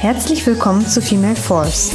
Herzlich 0.00 0.46
willkommen 0.46 0.86
zu 0.86 1.02
Female 1.02 1.34
Force. 1.34 1.90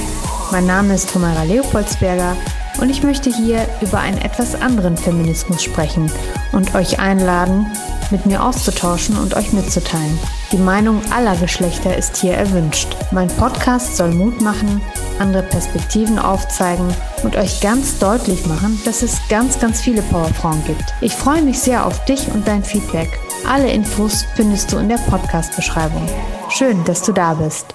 Mein 0.51 0.65
Name 0.65 0.93
ist 0.93 1.09
Tamara 1.09 1.43
Leopoldsberger 1.43 2.35
und 2.81 2.89
ich 2.89 3.01
möchte 3.01 3.33
hier 3.33 3.65
über 3.79 3.99
einen 3.99 4.17
etwas 4.17 4.55
anderen 4.55 4.97
Feminismus 4.97 5.63
sprechen 5.63 6.11
und 6.51 6.75
euch 6.75 6.99
einladen, 6.99 7.65
mit 8.11 8.25
mir 8.25 8.43
auszutauschen 8.43 9.17
und 9.17 9.37
euch 9.37 9.53
mitzuteilen. 9.53 10.19
Die 10.51 10.57
Meinung 10.57 11.01
aller 11.13 11.37
Geschlechter 11.37 11.95
ist 11.95 12.17
hier 12.17 12.33
erwünscht. 12.33 12.93
Mein 13.11 13.29
Podcast 13.29 13.95
soll 13.95 14.11
Mut 14.11 14.41
machen, 14.41 14.81
andere 15.19 15.43
Perspektiven 15.43 16.19
aufzeigen 16.19 16.93
und 17.23 17.37
euch 17.37 17.61
ganz 17.61 17.99
deutlich 17.99 18.45
machen, 18.47 18.81
dass 18.83 19.01
es 19.01 19.17
ganz, 19.29 19.61
ganz 19.61 19.79
viele 19.79 20.01
Powerfrauen 20.01 20.61
gibt. 20.65 20.93
Ich 20.99 21.13
freue 21.13 21.41
mich 21.41 21.57
sehr 21.57 21.85
auf 21.85 22.03
dich 22.03 22.27
und 22.33 22.49
dein 22.49 22.65
Feedback. 22.65 23.17
Alle 23.49 23.71
Infos 23.71 24.25
findest 24.35 24.73
du 24.73 24.77
in 24.77 24.89
der 24.89 24.99
Podcast-Beschreibung. 25.09 26.05
Schön, 26.49 26.83
dass 26.83 27.01
du 27.01 27.13
da 27.13 27.33
bist. 27.35 27.73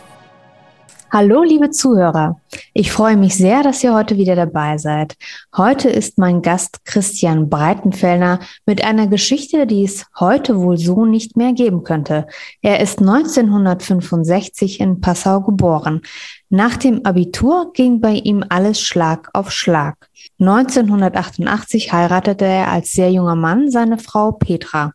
Hallo, 1.10 1.42
liebe 1.42 1.70
Zuhörer. 1.70 2.38
Ich 2.74 2.92
freue 2.92 3.16
mich 3.16 3.34
sehr, 3.34 3.62
dass 3.62 3.82
ihr 3.82 3.94
heute 3.94 4.18
wieder 4.18 4.36
dabei 4.36 4.76
seid. 4.76 5.16
Heute 5.56 5.88
ist 5.88 6.18
mein 6.18 6.42
Gast 6.42 6.84
Christian 6.84 7.48
Breitenfellner 7.48 8.40
mit 8.66 8.84
einer 8.84 9.06
Geschichte, 9.06 9.66
die 9.66 9.84
es 9.84 10.04
heute 10.20 10.60
wohl 10.60 10.76
so 10.76 11.06
nicht 11.06 11.34
mehr 11.34 11.54
geben 11.54 11.82
könnte. 11.82 12.26
Er 12.60 12.80
ist 12.80 12.98
1965 12.98 14.80
in 14.80 15.00
Passau 15.00 15.40
geboren. 15.40 16.02
Nach 16.50 16.76
dem 16.76 17.06
Abitur 17.06 17.72
ging 17.72 18.02
bei 18.02 18.12
ihm 18.12 18.44
alles 18.46 18.78
Schlag 18.78 19.30
auf 19.32 19.50
Schlag. 19.50 20.10
1988 20.40 21.90
heiratete 21.90 22.44
er 22.44 22.70
als 22.70 22.92
sehr 22.92 23.10
junger 23.10 23.34
Mann 23.34 23.70
seine 23.70 23.96
Frau 23.96 24.32
Petra. 24.32 24.92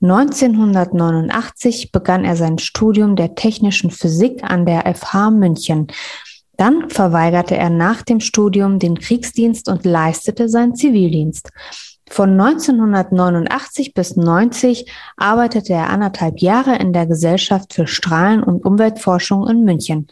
1989 0.00 1.92
begann 1.92 2.24
er 2.24 2.36
sein 2.36 2.58
Studium 2.58 3.16
der 3.16 3.34
technischen 3.34 3.90
Physik 3.90 4.42
an 4.42 4.66
der 4.66 4.92
FH 4.94 5.30
München. 5.30 5.86
Dann 6.56 6.90
verweigerte 6.90 7.56
er 7.56 7.70
nach 7.70 8.02
dem 8.02 8.20
Studium 8.20 8.78
den 8.78 8.98
Kriegsdienst 8.98 9.68
und 9.68 9.84
leistete 9.84 10.48
seinen 10.48 10.74
Zivildienst. 10.74 11.50
Von 12.10 12.38
1989 12.38 13.94
bis 13.94 14.14
90 14.14 14.90
arbeitete 15.16 15.72
er 15.72 15.90
anderthalb 15.90 16.38
Jahre 16.40 16.76
in 16.76 16.92
der 16.92 17.06
Gesellschaft 17.06 17.72
für 17.72 17.86
Strahlen- 17.86 18.42
und 18.42 18.64
Umweltforschung 18.64 19.48
in 19.48 19.64
München. 19.64 20.08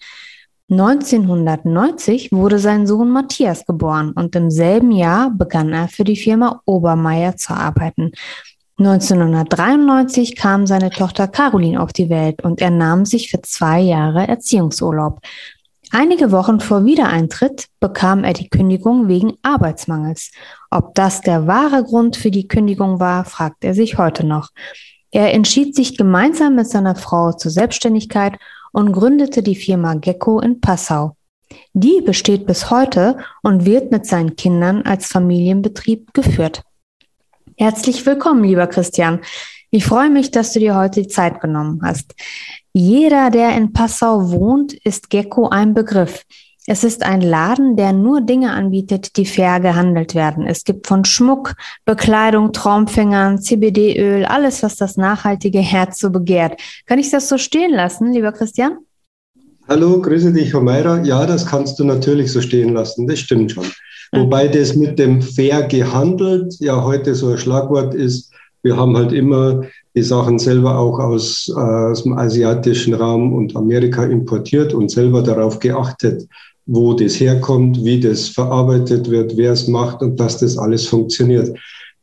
1990 0.71 2.33
wurde 2.33 2.59
sein 2.59 2.87
Sohn 2.87 3.11
Matthias 3.11 3.67
geboren 3.67 4.13
und 4.13 4.35
im 4.35 4.51
selben 4.51 4.91
Jahr 4.91 5.31
begann 5.31 5.73
er 5.73 5.89
für 5.89 6.05
die 6.05 6.17
Firma 6.17 6.63
Obermeier 6.65 7.37
zu 7.37 7.53
arbeiten. 7.53 8.13
1993 8.79 10.37
kam 10.37 10.67
seine 10.67 10.91
Tochter 10.91 11.29
Caroline 11.29 11.81
auf 11.81 11.93
die 11.93 12.09
Welt 12.09 12.43
und 12.43 12.61
er 12.61 12.71
nahm 12.71 13.05
sich 13.05 13.31
für 13.31 13.43
zwei 13.43 13.81
Jahre 13.81 14.27
Erziehungsurlaub. 14.27 15.21
Einige 15.91 16.33
Wochen 16.33 16.59
vor 16.59 16.87
Wiedereintritt 16.87 17.67
bekam 17.79 18.25
er 18.25 18.33
die 18.33 18.49
Kündigung 18.49 19.09
wegen 19.09 19.35
Arbeitsmangels. 19.43 20.31
Ob 20.71 20.95
das 20.95 21.21
der 21.21 21.47
wahre 21.47 21.85
Grund 21.85 22.17
für 22.17 22.31
die 22.31 22.49
Kündigung 22.49 22.99
war, 22.99 23.27
fragt 23.27 23.63
er 23.63 23.75
sich 23.75 23.99
heute 23.99 24.27
noch. 24.27 24.49
Er 25.11 25.35
entschied 25.35 25.77
sich 25.77 25.99
gemeinsam 25.99 26.55
mit 26.55 26.67
seiner 26.67 26.97
Frau 26.97 27.33
zur 27.33 27.51
Selbstständigkeit 27.51 28.39
und 28.73 28.93
gründete 28.93 29.43
die 29.43 29.55
Firma 29.55 29.93
Gecko 29.95 30.41
in 30.41 30.63
Passau. 30.63 31.15
Die 31.75 32.01
besteht 32.01 32.47
bis 32.47 32.71
heute 32.71 33.19
und 33.43 33.67
wird 33.67 33.93
mit 33.93 34.07
seinen 34.07 34.37
Kindern 34.37 34.81
als 34.83 35.09
Familienbetrieb 35.09 36.15
geführt. 36.15 36.63
Herzlich 37.57 38.07
willkommen, 38.07 38.45
lieber 38.45 38.67
Christian. 38.67 39.21
Ich 39.71 39.85
freue 39.85 40.11
mich, 40.11 40.31
dass 40.31 40.53
du 40.53 40.61
dir 40.61 40.75
heute 40.75 41.03
die 41.03 41.09
Zeit 41.09 41.41
genommen 41.41 41.81
hast. 41.83 42.15
Jeder, 42.73 43.31
der 43.31 43.55
in 43.57 43.73
Passau 43.73 44.31
wohnt, 44.31 44.73
ist 44.73 45.11
Gecko 45.11 45.49
ein 45.49 45.75
Begriff. 45.75 46.25
Es 46.67 46.85
ist 46.85 47.03
ein 47.03 47.21
Laden, 47.21 47.77
der 47.77 47.93
nur 47.93 48.21
Dinge 48.21 48.53
anbietet, 48.53 49.17
die 49.17 49.27
fair 49.27 49.61
gehandelt 49.61 50.15
werden. 50.15 50.47
Es 50.47 50.65
gibt 50.65 50.87
von 50.87 51.05
Schmuck, 51.05 51.55
Bekleidung, 51.85 52.53
Traumfängern, 52.53 53.41
CBD-Öl, 53.41 54.25
alles, 54.25 54.63
was 54.63 54.77
das 54.77 54.97
nachhaltige 54.97 55.59
Herz 55.59 55.99
so 55.99 56.11
begehrt. 56.11 56.61
Kann 56.87 56.99
ich 56.99 57.11
das 57.11 57.29
so 57.29 57.37
stehen 57.37 57.73
lassen, 57.73 58.13
lieber 58.13 58.33
Christian? 58.33 58.79
Hallo, 59.73 60.03
grüße 60.03 60.35
dich, 60.35 60.53
Homeira. 60.53 61.03
Ja, 61.03 61.25
das 61.25 61.47
kannst 61.47 61.79
du 61.79 61.85
natürlich 61.85 62.31
so 62.31 62.43
stehen 62.43 62.75
lassen. 62.75 63.07
Das 63.07 63.21
stimmt 63.21 63.53
schon. 63.53 63.65
Wobei 64.13 64.47
das 64.47 64.77
mit 64.77 64.99
dem 64.99 65.23
fair 65.23 65.63
gehandelt 65.63 66.55
ja 66.61 66.85
heute 66.85 67.15
so 67.15 67.31
ein 67.31 67.39
Schlagwort 67.39 67.95
ist. 67.95 68.31
Wir 68.63 68.77
haben 68.77 68.95
halt 68.99 69.13
immer 69.13 69.63
die 69.95 70.03
Sachen 70.03 70.39
selber 70.39 70.79
auch 70.79 70.99
aus, 70.99 71.51
äh, 71.57 71.59
aus 71.59 72.03
dem 72.03 72.13
asiatischen 72.19 72.93
Raum 72.93 73.33
und 73.33 73.57
Amerika 73.57 74.05
importiert 74.05 74.75
und 74.75 74.91
selber 74.91 75.23
darauf 75.23 75.59
geachtet, 75.59 76.29
wo 76.67 76.93
das 76.93 77.19
herkommt, 77.19 77.83
wie 77.83 77.99
das 77.99 78.29
verarbeitet 78.29 79.09
wird, 79.09 79.39
wer 79.39 79.53
es 79.53 79.69
macht 79.69 80.03
und 80.03 80.21
dass 80.21 80.37
das 80.37 80.59
alles 80.59 80.87
funktioniert. 80.87 81.59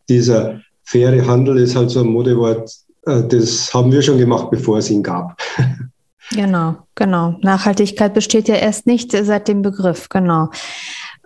Dieser 0.09 0.59
faire 0.85 1.27
Handel 1.27 1.59
ist 1.59 1.75
halt 1.75 1.91
so 1.91 1.99
ein 1.99 2.07
Modewort, 2.07 2.67
äh, 3.05 3.21
das 3.27 3.71
haben 3.71 3.91
wir 3.91 4.01
schon 4.01 4.17
gemacht, 4.17 4.49
bevor 4.49 4.79
es 4.79 4.89
ihn 4.89 5.03
gab. 5.03 5.39
Genau, 6.31 6.75
genau. 6.95 7.37
Nachhaltigkeit 7.41 8.13
besteht 8.13 8.47
ja 8.47 8.55
erst 8.55 8.85
nicht 8.85 9.11
seit 9.11 9.47
dem 9.47 9.61
Begriff, 9.61 10.09
genau. 10.09 10.49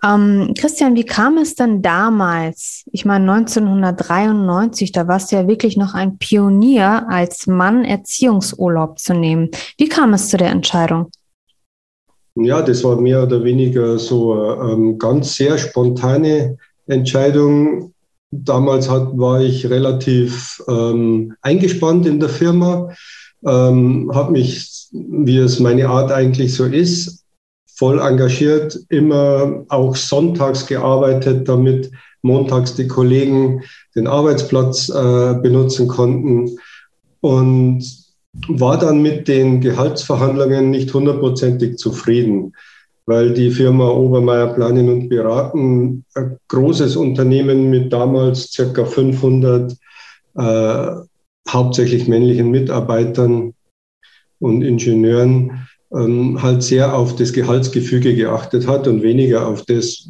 Ähm, 0.03 0.53
Christian, 0.57 0.95
wie 0.95 1.05
kam 1.05 1.37
es 1.37 1.55
denn 1.55 1.81
damals? 1.81 2.83
Ich 2.91 3.05
meine, 3.05 3.31
1993, 3.31 4.91
da 4.91 5.07
warst 5.07 5.31
du 5.31 5.37
ja 5.37 5.47
wirklich 5.47 5.77
noch 5.77 5.93
ein 5.93 6.17
Pionier, 6.17 7.05
als 7.09 7.47
Mann 7.47 7.85
Erziehungsurlaub 7.85 8.99
zu 8.99 9.13
nehmen. 9.13 9.49
Wie 9.77 9.87
kam 9.87 10.13
es 10.13 10.29
zu 10.29 10.37
der 10.37 10.49
Entscheidung? 10.49 11.09
Ja, 12.35 12.61
das 12.61 12.83
war 12.83 12.99
mehr 12.99 13.23
oder 13.23 13.43
weniger 13.43 13.97
so 13.99 14.33
eine 14.33 14.71
ähm, 14.73 14.97
ganz 14.97 15.35
sehr 15.35 15.57
spontane 15.57 16.57
Entscheidung. 16.87 17.93
Damals 18.31 18.89
hat, 18.89 19.17
war 19.17 19.39
ich 19.39 19.69
relativ 19.69 20.61
ähm, 20.67 21.35
eingespannt 21.41 22.07
in 22.07 22.19
der 22.19 22.29
Firma, 22.29 22.89
ähm, 23.45 24.11
habe 24.13 24.31
mich, 24.31 24.87
wie 24.91 25.37
es 25.37 25.59
meine 25.59 25.87
Art 25.89 26.11
eigentlich 26.11 26.53
so 26.53 26.65
ist, 26.65 27.23
voll 27.75 27.99
engagiert, 27.99 28.79
immer 28.89 29.65
auch 29.69 29.95
sonntags 29.95 30.65
gearbeitet, 30.65 31.47
damit 31.49 31.91
montags 32.21 32.75
die 32.75 32.87
Kollegen 32.87 33.63
den 33.95 34.07
Arbeitsplatz 34.07 34.89
äh, 34.89 35.35
benutzen 35.41 35.87
konnten 35.87 36.57
und 37.21 37.83
war 38.47 38.79
dann 38.79 39.01
mit 39.01 39.27
den 39.27 39.61
Gehaltsverhandlungen 39.61 40.71
nicht 40.71 40.93
hundertprozentig 40.93 41.77
zufrieden, 41.77 42.53
weil 43.05 43.33
die 43.33 43.51
Firma 43.51 43.89
Obermeier 43.89 44.47
Planen 44.47 44.89
und 44.89 45.09
Beraten, 45.09 46.05
ein 46.15 46.37
großes 46.47 46.95
Unternehmen 46.95 47.69
mit 47.69 47.93
damals 47.93 48.51
circa 48.51 48.85
500 48.85 49.75
äh, 50.35 50.91
hauptsächlich 51.49 52.07
männlichen 52.07 52.51
Mitarbeitern 52.51 53.53
und 54.39 54.61
Ingenieuren, 54.61 55.67
ähm, 55.93 56.41
halt 56.41 56.63
sehr 56.63 56.95
auf 56.95 57.15
das 57.15 57.33
Gehaltsgefüge 57.33 58.15
geachtet 58.15 58.67
hat 58.67 58.87
und 58.87 59.03
weniger 59.03 59.47
auf 59.47 59.63
das 59.65 60.09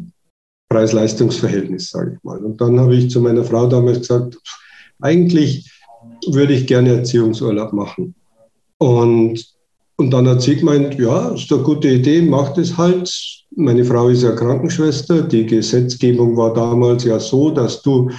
Preis-Leistungs-Verhältnis, 0.69 1.89
sage 1.91 2.15
ich 2.15 2.23
mal. 2.23 2.43
Und 2.43 2.59
dann 2.61 2.79
habe 2.79 2.95
ich 2.95 3.09
zu 3.09 3.21
meiner 3.21 3.43
Frau 3.43 3.67
damals 3.67 3.99
gesagt, 3.99 4.37
eigentlich 5.01 5.69
würde 6.27 6.53
ich 6.53 6.67
gerne 6.67 6.97
Erziehungsurlaub 6.97 7.73
machen. 7.73 8.15
Und, 8.77 9.45
und 9.97 10.11
dann 10.11 10.27
hat 10.27 10.41
sie 10.41 10.55
gemeint, 10.55 10.97
ja, 10.97 11.29
ist 11.29 11.51
eine 11.51 11.63
gute 11.63 11.89
Idee, 11.89 12.21
macht 12.21 12.57
es 12.57 12.77
halt. 12.77 13.13
Meine 13.55 13.85
Frau 13.85 14.09
ist 14.09 14.23
ja 14.23 14.31
Krankenschwester. 14.31 15.21
Die 15.21 15.45
Gesetzgebung 15.45 16.35
war 16.35 16.53
damals 16.53 17.03
ja 17.03 17.19
so, 17.19 17.51
dass 17.51 17.81
du 17.81 18.09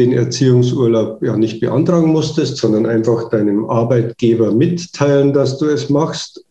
den 0.00 0.12
Erziehungsurlaub 0.12 1.22
ja 1.22 1.36
nicht 1.36 1.60
beantragen 1.60 2.08
musstest, 2.08 2.56
sondern 2.56 2.86
einfach 2.86 3.28
deinem 3.28 3.68
Arbeitgeber 3.68 4.50
mitteilen, 4.50 5.32
dass 5.34 5.58
du 5.58 5.66
es 5.66 5.90
machst 5.90 6.44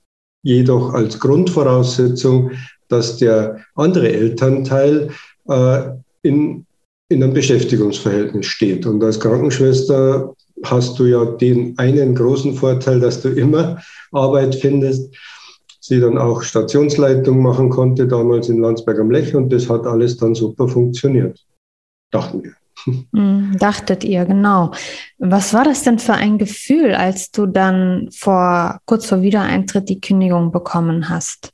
jedoch 0.44 0.94
als 0.94 1.20
Grundvoraussetzung, 1.20 2.52
dass 2.88 3.18
der 3.18 3.60
andere 3.76 4.12
Elternteil 4.12 5.10
äh, 5.48 5.82
in, 6.22 6.66
in 7.10 7.24
einem 7.24 7.34
Beschäftigungsverhältnis 7.34 8.46
steht. 8.46 8.86
Und 8.86 9.04
als 9.04 9.20
Krankenschwester 9.20 10.36
hast 10.64 11.00
du 11.00 11.06
ja 11.06 11.26
den 11.26 11.78
einen 11.80 12.14
großen 12.14 12.54
Vorteil, 12.54 13.00
dass 13.00 13.22
du 13.22 13.30
immer 13.30 13.82
Arbeit 14.12 14.56
findest. 14.56 15.14
Sie 15.82 16.00
dann 16.00 16.20
auch 16.20 16.44
Stationsleitung 16.44 17.42
machen 17.42 17.70
konnte, 17.70 18.08
damals 18.08 18.48
in 18.48 18.60
Landsberg 18.62 19.00
am 19.00 19.10
Lech. 19.10 19.36
Und 19.36 19.52
das 19.52 19.68
hat 19.70 19.88
alles 19.88 20.18
dann 20.18 20.36
super 20.36 20.68
funktioniert, 20.68 21.44
dachten 22.12 22.44
wir. 22.44 22.54
Hm, 22.86 23.58
dachtet 23.58 24.04
ihr, 24.04 24.26
genau. 24.26 24.72
Was 25.18 25.54
war 25.54 25.64
das 25.64 25.84
denn 25.84 26.00
für 26.00 26.14
ein 26.14 26.38
Gefühl, 26.38 26.94
als 26.94 27.32
du 27.32 27.46
dann 27.46 28.10
vor, 28.12 28.80
kurz 28.86 29.06
vor 29.06 29.22
Wiedereintritt 29.22 29.90
die 29.90 30.00
Kündigung 30.00 30.52
bekommen 30.52 31.10
hast? 31.10 31.52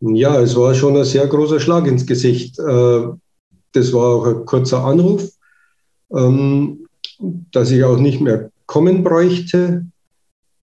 Ja, 0.00 0.40
es 0.40 0.56
war 0.56 0.74
schon 0.74 0.96
ein 0.96 1.04
sehr 1.04 1.26
großer 1.26 1.60
Schlag 1.60 1.86
ins 1.86 2.06
Gesicht. 2.06 2.58
Äh, 2.58 3.06
das 3.72 3.92
war 3.92 4.16
auch 4.16 4.26
ein 4.26 4.44
kurzer 4.44 4.84
Anruf, 4.84 5.28
ähm, 6.12 6.86
dass 7.52 7.70
ich 7.70 7.84
auch 7.84 7.98
nicht 7.98 8.20
mehr 8.20 8.50
kommen 8.66 9.04
bräuchte. 9.04 9.86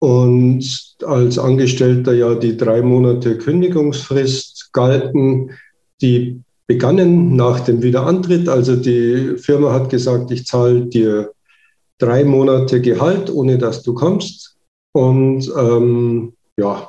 und 0.01 0.97
als 1.05 1.39
Angestellter 1.39 2.15
ja 2.15 2.35
die 2.35 2.57
drei 2.57 2.81
Monate 2.81 3.37
Kündigungsfrist 3.37 4.73
galten, 4.73 5.51
die 6.01 6.43
begannen 6.71 7.35
nach 7.35 7.59
dem 7.59 7.83
Wiederantritt. 7.83 8.49
Also 8.49 8.77
die 8.77 9.37
Firma 9.39 9.73
hat 9.73 9.91
gesagt, 9.91 10.31
ich 10.31 10.47
zahle 10.47 10.87
dir 10.87 11.33
drei 11.99 12.23
Monate 12.23 12.81
Gehalt, 12.81 13.29
ohne 13.29 13.59
dass 13.59 13.83
du 13.83 13.93
kommst. 13.93 14.57
Und 14.93 15.51
ähm, 15.59 16.33
ja, 16.57 16.89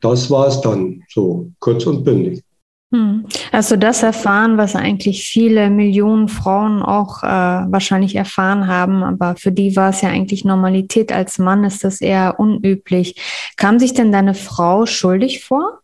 das 0.00 0.30
war 0.30 0.46
es 0.46 0.60
dann, 0.60 1.02
so 1.08 1.50
kurz 1.58 1.86
und 1.86 2.04
bündig. 2.04 2.44
Du 2.92 3.76
das 3.76 4.04
erfahren, 4.04 4.58
was 4.58 4.76
eigentlich 4.76 5.24
viele 5.24 5.70
Millionen 5.70 6.28
Frauen 6.28 6.82
auch 6.82 7.24
äh, 7.24 7.26
wahrscheinlich 7.26 8.14
erfahren 8.14 8.68
haben, 8.68 9.02
aber 9.02 9.34
für 9.34 9.50
die 9.50 9.74
war 9.74 9.90
es 9.90 10.02
ja 10.02 10.08
eigentlich 10.08 10.44
Normalität. 10.44 11.10
Als 11.10 11.40
Mann 11.40 11.64
ist 11.64 11.82
das 11.82 12.00
eher 12.00 12.38
unüblich. 12.38 13.16
Kam 13.56 13.80
sich 13.80 13.92
denn 13.92 14.12
deine 14.12 14.34
Frau 14.34 14.86
schuldig 14.86 15.44
vor? 15.44 15.80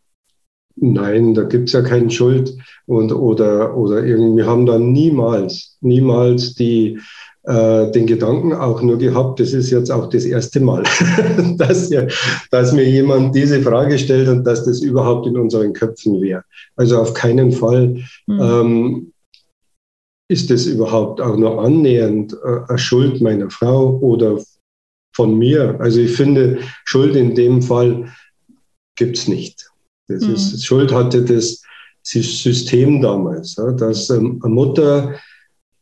Nein, 0.76 1.34
da 1.34 1.42
gibt 1.42 1.68
es 1.68 1.74
ja 1.74 1.82
keine 1.82 2.10
Schuld 2.10 2.56
und 2.86 3.12
oder 3.12 3.76
oder 3.76 4.04
irgendwie 4.04 4.44
haben 4.44 4.66
da 4.66 4.78
niemals, 4.78 5.76
niemals 5.80 6.54
die 6.54 6.98
äh, 7.44 7.90
den 7.90 8.06
Gedanken 8.06 8.52
auch 8.52 8.82
nur 8.82 8.98
gehabt, 8.98 9.40
das 9.40 9.52
ist 9.52 9.70
jetzt 9.70 9.90
auch 9.90 10.08
das 10.08 10.24
erste 10.24 10.60
Mal, 10.60 10.84
dass, 11.58 11.90
ja, 11.90 12.06
dass 12.50 12.72
mir 12.72 12.88
jemand 12.88 13.34
diese 13.34 13.60
Frage 13.62 13.98
stellt 13.98 14.28
und 14.28 14.44
dass 14.44 14.64
das 14.64 14.80
überhaupt 14.80 15.26
in 15.26 15.36
unseren 15.36 15.72
Köpfen 15.72 16.20
wäre. 16.20 16.44
Also 16.76 16.98
auf 16.98 17.14
keinen 17.14 17.50
Fall 17.50 17.96
mhm. 18.26 18.40
ähm, 18.40 19.12
ist 20.28 20.50
das 20.50 20.66
überhaupt 20.66 21.20
auch 21.20 21.36
nur 21.36 21.60
annähernd 21.60 22.32
äh, 22.32 22.60
eine 22.68 22.78
Schuld 22.78 23.20
meiner 23.20 23.50
Frau 23.50 23.98
oder 23.98 24.38
von 25.14 25.36
mir. 25.36 25.76
Also 25.80 26.00
ich 26.00 26.12
finde, 26.12 26.60
Schuld 26.84 27.16
in 27.16 27.34
dem 27.34 27.60
Fall 27.60 28.12
gibt 28.96 29.18
es 29.18 29.26
nicht. 29.26 29.71
Das 30.08 30.22
mhm. 30.22 30.34
ist, 30.34 30.64
Schuld 30.64 30.92
hatte 30.92 31.22
das 31.22 31.62
System 32.02 33.00
damals, 33.00 33.56
ja, 33.56 33.70
dass 33.72 34.10
ähm, 34.10 34.40
eine 34.42 34.54
Mutter 34.54 35.14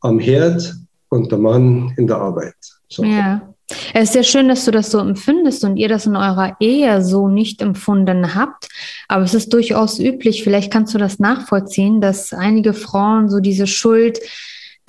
am 0.00 0.18
Herd 0.18 0.74
und 1.08 1.30
der 1.30 1.38
Mann 1.38 1.92
in 1.96 2.06
der 2.06 2.16
Arbeit. 2.16 2.54
So. 2.88 3.04
Ja. 3.04 3.54
Es 3.94 4.04
ist 4.04 4.12
sehr 4.14 4.24
schön, 4.24 4.48
dass 4.48 4.64
du 4.64 4.72
das 4.72 4.90
so 4.90 4.98
empfindest 4.98 5.64
und 5.64 5.76
ihr 5.76 5.88
das 5.88 6.06
in 6.06 6.16
eurer 6.16 6.56
Ehe 6.58 7.02
so 7.02 7.28
nicht 7.28 7.62
empfunden 7.62 8.34
habt. 8.34 8.68
Aber 9.06 9.22
es 9.22 9.34
ist 9.34 9.52
durchaus 9.52 10.00
üblich, 10.00 10.42
vielleicht 10.42 10.72
kannst 10.72 10.92
du 10.94 10.98
das 10.98 11.20
nachvollziehen, 11.20 12.00
dass 12.00 12.32
einige 12.32 12.72
Frauen 12.72 13.28
so 13.28 13.38
diese 13.38 13.68
Schuld 13.68 14.18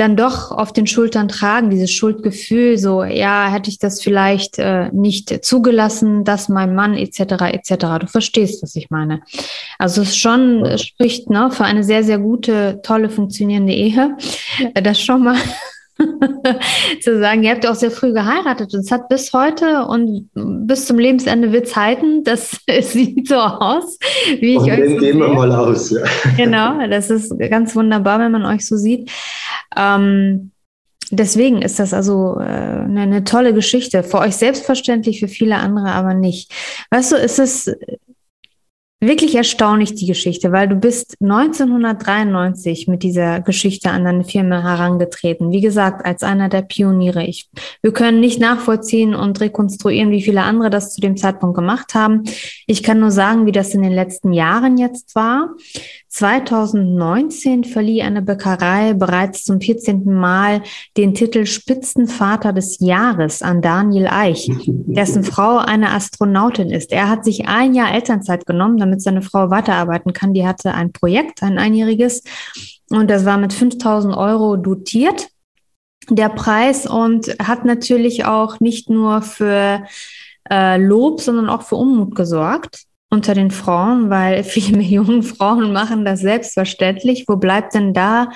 dann 0.02 0.18
doch 0.18 0.52
auf 0.52 0.74
den 0.74 0.88
Schultern 0.88 1.28
tragen, 1.28 1.70
dieses 1.70 1.92
Schuldgefühl, 1.92 2.80
so, 2.80 3.04
ja, 3.04 3.48
hätte 3.48 3.70
ich 3.70 3.78
das 3.78 4.02
vielleicht 4.02 4.58
äh, 4.58 4.90
nicht 4.92 5.46
zugelassen, 5.46 6.24
dass 6.24 6.50
mein 6.50 6.74
Mann 6.74 6.96
etc. 6.96 7.20
etc. 7.54 8.00
Du 8.00 8.08
verstehst, 8.08 8.64
was 8.64 8.76
ich 8.76 8.90
meine. 8.90 9.22
Also 9.78 10.02
es 10.02 10.18
schon 10.18 10.66
ja. 10.66 10.78
spricht 10.80 11.30
ne, 11.30 11.52
für 11.52 11.66
eine 11.66 11.84
sehr, 11.84 12.04
sehr 12.04 12.18
gute, 12.18 12.82
tolle, 12.82 13.10
funktionierende 13.10 13.74
Ehe. 13.74 14.18
Das 14.74 15.00
schon 15.00 15.24
mal 15.24 15.38
zu 17.02 17.20
sagen, 17.20 17.44
ihr 17.44 17.52
habt 17.52 17.64
ja 17.64 17.72
auch 17.72 17.76
sehr 17.76 17.92
früh 17.92 18.14
geheiratet 18.14 18.74
und 18.74 18.82
es 18.82 18.92
hat 18.92 19.10
bis 19.10 19.34
heute 19.34 19.86
und 19.86 20.30
bis 20.34 20.86
zum 20.86 21.00
Lebensende 21.00 21.52
wird 21.52 21.76
halten. 21.76 22.24
Das 22.24 22.58
sieht 22.82 23.28
so 23.28 23.36
aus, 23.36 23.98
wie 24.40 24.54
ich 24.54 24.58
und 24.58 24.72
euch 24.72 24.90
so 24.90 24.98
gehen 24.98 25.20
wir 25.20 25.28
mal 25.30 25.52
aus. 25.52 25.92
Ja. 25.92 26.02
Genau, 26.38 26.88
das 26.88 27.10
ist 27.10 27.38
ganz 27.50 27.76
wunderbar, 27.76 28.20
wenn 28.20 28.32
man 28.32 28.46
euch 28.46 28.66
so 28.66 28.78
sieht. 28.78 29.12
Ähm, 29.76 30.52
deswegen 31.12 31.62
ist 31.62 31.80
das 31.80 31.94
also 31.94 32.38
äh, 32.40 32.44
eine, 32.44 33.02
eine 33.02 33.24
tolle 33.24 33.54
Geschichte. 33.54 34.04
Für 34.04 34.20
euch 34.20 34.36
selbstverständlich, 34.36 35.20
für 35.20 35.28
viele 35.28 35.58
andere 35.58 35.92
aber 35.92 36.14
nicht. 36.14 36.52
Weißt 36.90 37.12
du, 37.12 37.16
ist 37.16 37.40
es 37.40 37.72
wirklich 39.04 39.34
erstaunlich, 39.36 39.96
die 39.96 40.06
Geschichte, 40.06 40.52
weil 40.52 40.68
du 40.68 40.76
bist 40.76 41.16
1993 41.22 42.88
mit 42.88 43.02
dieser 43.02 43.42
Geschichte 43.42 43.90
an 43.90 44.06
deine 44.06 44.24
Firma 44.24 44.62
herangetreten. 44.62 45.52
Wie 45.52 45.60
gesagt, 45.60 46.06
als 46.06 46.22
einer 46.22 46.50
der 46.50 46.62
Pioniere. 46.62 47.26
Ich, 47.26 47.50
wir 47.82 47.94
können 47.94 48.20
nicht 48.20 48.40
nachvollziehen 48.40 49.16
und 49.16 49.42
rekonstruieren, 49.42 50.12
wie 50.12 50.22
viele 50.22 50.44
andere 50.44 50.70
das 50.70 50.94
zu 50.94 51.02
dem 51.02 51.18
Zeitpunkt 51.18 51.56
gemacht 51.56 51.96
haben. 51.96 52.24
Ich 52.68 52.84
kann 52.84 53.00
nur 53.00 53.12
sagen, 53.12 53.48
wie 53.48 53.52
das 53.52 53.74
in 53.74 53.82
den 53.82 53.92
letzten 53.92 54.34
Jahren 54.34 54.78
jetzt 54.78 55.16
war. 55.16 55.56
2019 56.12 57.64
verlieh 57.64 58.02
eine 58.02 58.22
Bäckerei 58.22 58.94
bereits 58.94 59.46
zum 59.46 59.62
14. 59.62 60.04
Mal 60.04 60.62
den 60.98 61.14
Titel 61.14 61.46
Spitzenvater 61.46 62.52
des 62.52 62.80
Jahres 62.80 63.42
an 63.42 63.62
Daniel 63.62 64.08
Eich, 64.08 64.52
dessen 64.68 65.24
Frau 65.24 65.58
eine 65.58 65.92
Astronautin 65.92 66.70
ist. 66.70 66.92
Er 66.92 67.08
hat 67.08 67.24
sich 67.24 67.48
ein 67.48 67.74
Jahr 67.74 67.94
Elternzeit 67.94 68.46
genommen, 68.46 68.78
damit 68.78 69.02
seine 69.02 69.22
Frau 69.22 69.50
weiterarbeiten 69.50 70.12
kann. 70.12 70.34
Die 70.34 70.46
hatte 70.46 70.74
ein 70.74 70.92
Projekt, 70.92 71.44
ein 71.44 71.58
einjähriges, 71.58 72.24
und 72.90 73.10
das 73.10 73.24
war 73.24 73.38
mit 73.38 73.54
5000 73.54 74.14
Euro 74.16 74.58
dotiert, 74.58 75.30
der 76.10 76.28
Preis, 76.28 76.86
und 76.86 77.28
hat 77.40 77.64
natürlich 77.64 78.26
auch 78.26 78.60
nicht 78.60 78.90
nur 78.90 79.22
für 79.22 79.86
äh, 80.50 80.78
Lob, 80.78 81.22
sondern 81.22 81.48
auch 81.48 81.62
für 81.62 81.78
Unmut 81.78 82.16
gesorgt 82.16 82.86
unter 83.12 83.36
den 83.36 83.52
Frauen, 83.52 84.10
weil 84.10 84.44
viele 84.46 84.78
Millionen 84.78 85.22
Frauen 85.22 85.72
machen 85.72 86.04
das 86.06 86.22
selbstverständlich. 86.22 87.26
Wo 87.28 87.36
bleibt 87.36 87.76
denn 87.76 87.94
da 87.94 88.30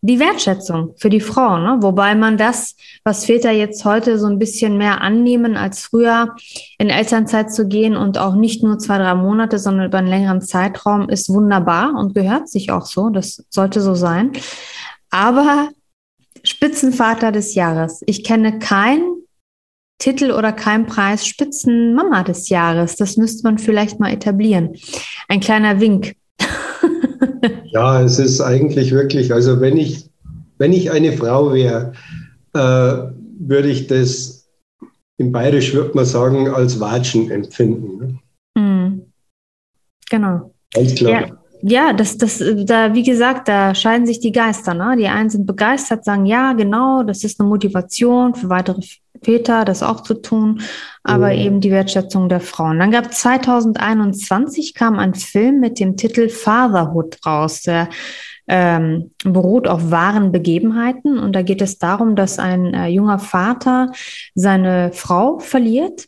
die 0.00 0.18
Wertschätzung 0.18 0.94
für 0.96 1.10
die 1.10 1.20
Frau? 1.20 1.58
Ne? 1.58 1.78
Wobei 1.80 2.14
man 2.14 2.38
das, 2.38 2.76
was 3.04 3.26
Väter 3.26 3.50
jetzt 3.50 3.84
heute 3.84 4.18
so 4.18 4.26
ein 4.26 4.38
bisschen 4.38 4.78
mehr 4.78 5.00
annehmen 5.00 5.56
als 5.56 5.82
früher, 5.82 6.34
in 6.78 6.88
Elternzeit 6.88 7.52
zu 7.52 7.68
gehen 7.68 7.96
und 7.96 8.16
auch 8.16 8.34
nicht 8.34 8.62
nur 8.62 8.78
zwei, 8.78 8.98
drei 8.98 9.14
Monate, 9.14 9.58
sondern 9.58 9.86
über 9.86 9.98
einen 9.98 10.08
längeren 10.08 10.40
Zeitraum, 10.40 11.08
ist 11.08 11.28
wunderbar 11.28 11.94
und 11.94 12.14
gehört 12.14 12.48
sich 12.48 12.70
auch 12.70 12.86
so. 12.86 13.10
Das 13.10 13.44
sollte 13.50 13.80
so 13.80 13.94
sein. 13.94 14.32
Aber 15.10 15.68
Spitzenvater 16.44 17.30
des 17.30 17.54
Jahres. 17.54 18.02
Ich 18.06 18.24
kenne 18.24 18.58
keinen 18.58 19.21
Titel 19.98 20.32
oder 20.32 20.52
kein 20.52 20.86
Preis 20.86 21.26
Spitzenmama 21.26 22.22
des 22.24 22.48
Jahres. 22.48 22.96
Das 22.96 23.16
müsste 23.16 23.44
man 23.44 23.58
vielleicht 23.58 24.00
mal 24.00 24.12
etablieren. 24.12 24.74
Ein 25.28 25.40
kleiner 25.40 25.80
Wink. 25.80 26.16
ja, 27.66 28.02
es 28.02 28.18
ist 28.18 28.40
eigentlich 28.40 28.90
wirklich, 28.92 29.32
also 29.32 29.60
wenn 29.60 29.76
ich, 29.76 30.10
wenn 30.58 30.72
ich 30.72 30.90
eine 30.90 31.12
Frau 31.12 31.52
wäre, 31.52 31.92
äh, 32.54 32.58
würde 33.38 33.68
ich 33.68 33.86
das 33.86 34.42
in 35.18 35.30
Bayerisch 35.30 35.72
würde 35.72 35.92
man 35.94 36.04
sagen, 36.04 36.48
als 36.48 36.80
Watschen 36.80 37.30
empfinden. 37.30 38.20
Mm. 38.56 39.02
Genau. 40.10 40.52
Ganz 40.74 40.94
klar. 40.94 41.28
Ja. 41.28 41.38
Ja, 41.64 41.92
das, 41.92 42.18
das, 42.18 42.42
da, 42.66 42.92
wie 42.92 43.04
gesagt, 43.04 43.46
da 43.46 43.72
scheiden 43.72 44.04
sich 44.04 44.18
die 44.18 44.32
Geister. 44.32 44.74
Ne? 44.74 44.96
Die 44.98 45.06
einen 45.06 45.30
sind 45.30 45.46
begeistert, 45.46 46.04
sagen, 46.04 46.26
ja, 46.26 46.54
genau, 46.54 47.04
das 47.04 47.22
ist 47.22 47.38
eine 47.38 47.48
Motivation 47.48 48.34
für 48.34 48.48
weitere 48.48 48.80
Väter, 49.22 49.64
das 49.64 49.82
auch 49.82 50.02
zu 50.02 50.14
tun, 50.14 50.62
aber 51.02 51.30
ja. 51.30 51.44
eben 51.44 51.60
die 51.60 51.70
Wertschätzung 51.70 52.28
der 52.28 52.40
Frauen. 52.40 52.78
Dann 52.78 52.90
gab 52.90 53.12
2021 53.12 54.74
kam 54.74 54.98
ein 54.98 55.14
Film 55.14 55.60
mit 55.60 55.78
dem 55.80 55.96
Titel 55.96 56.28
Fatherhood 56.28 57.18
raus, 57.24 57.62
der 57.62 57.88
ähm, 58.48 59.12
beruht 59.24 59.68
auf 59.68 59.90
wahren 59.90 60.32
Begebenheiten 60.32 61.18
und 61.18 61.34
da 61.34 61.42
geht 61.42 61.62
es 61.62 61.78
darum, 61.78 62.16
dass 62.16 62.38
ein 62.38 62.74
äh, 62.74 62.88
junger 62.88 63.18
Vater 63.18 63.92
seine 64.34 64.90
Frau 64.92 65.38
verliert 65.38 66.06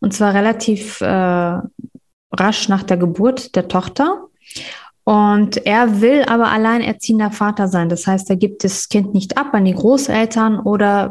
und 0.00 0.14
zwar 0.14 0.34
relativ 0.34 1.00
äh, 1.00 1.58
rasch 2.32 2.68
nach 2.68 2.82
der 2.82 2.96
Geburt 2.96 3.56
der 3.56 3.68
Tochter. 3.68 4.26
Und 5.04 5.66
er 5.66 6.00
will 6.00 6.22
aber 6.28 6.52
alleinerziehender 6.52 7.32
Vater 7.32 7.66
sein. 7.66 7.88
Das 7.88 8.06
heißt, 8.06 8.30
er 8.30 8.36
gibt 8.36 8.62
das 8.62 8.88
Kind 8.88 9.14
nicht 9.14 9.36
ab 9.36 9.48
an 9.52 9.64
die 9.64 9.74
Großeltern 9.74 10.60
oder 10.60 11.10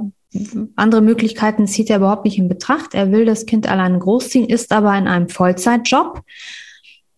andere 0.75 1.01
Möglichkeiten 1.01 1.67
zieht 1.67 1.89
er 1.89 1.97
überhaupt 1.97 2.25
nicht 2.25 2.37
in 2.37 2.47
Betracht. 2.47 2.93
Er 2.93 3.11
will 3.11 3.25
das 3.25 3.45
Kind 3.45 3.69
alleine 3.69 3.99
großziehen, 3.99 4.47
ist 4.47 4.71
aber 4.71 4.97
in 4.97 5.07
einem 5.07 5.29
Vollzeitjob 5.29 6.21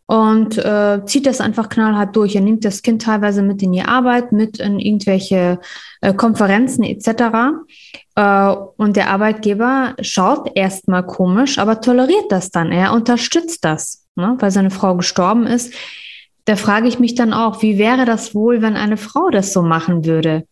und 0.06 0.58
äh, 0.58 1.02
zieht 1.06 1.26
das 1.26 1.40
einfach 1.40 1.70
knallhart 1.70 2.16
durch. 2.16 2.36
Er 2.36 2.42
nimmt 2.42 2.66
das 2.66 2.82
Kind 2.82 3.04
teilweise 3.04 3.44
mit 3.44 3.62
in 3.62 3.72
die 3.72 3.84
Arbeit, 3.84 4.32
mit 4.32 4.60
in 4.60 4.80
irgendwelche 4.80 5.60
äh, 6.02 6.14
Konferenzen 6.14 6.84
etc. 6.84 7.08
Äh, 8.16 8.56
und 8.78 8.96
der 8.96 9.10
Arbeitgeber 9.12 9.96
schaut 10.02 10.52
erstmal 10.56 11.06
komisch, 11.06 11.60
aber 11.60 11.82
toleriert 11.82 12.32
das 12.32 12.50
dann. 12.50 12.72
Er 12.72 12.94
unterstützt 12.94 13.64
das, 13.64 14.08
ne, 14.16 14.36
weil 14.40 14.52
seine 14.52 14.72
Frau 14.72 14.96
gestorben 14.96 15.46
ist 15.46 15.74
da 16.46 16.56
frage 16.56 16.88
ich 16.88 17.00
mich 17.00 17.16
dann 17.16 17.34
auch, 17.34 17.62
wie 17.62 17.78
wäre 17.78 18.06
das 18.06 18.36
wohl, 18.36 18.62
wenn 18.62 18.76
eine 18.76 18.98
Frau 18.98 19.30
das 19.30 19.54
so 19.54 19.62
machen 19.62 20.06
würde? 20.06 20.46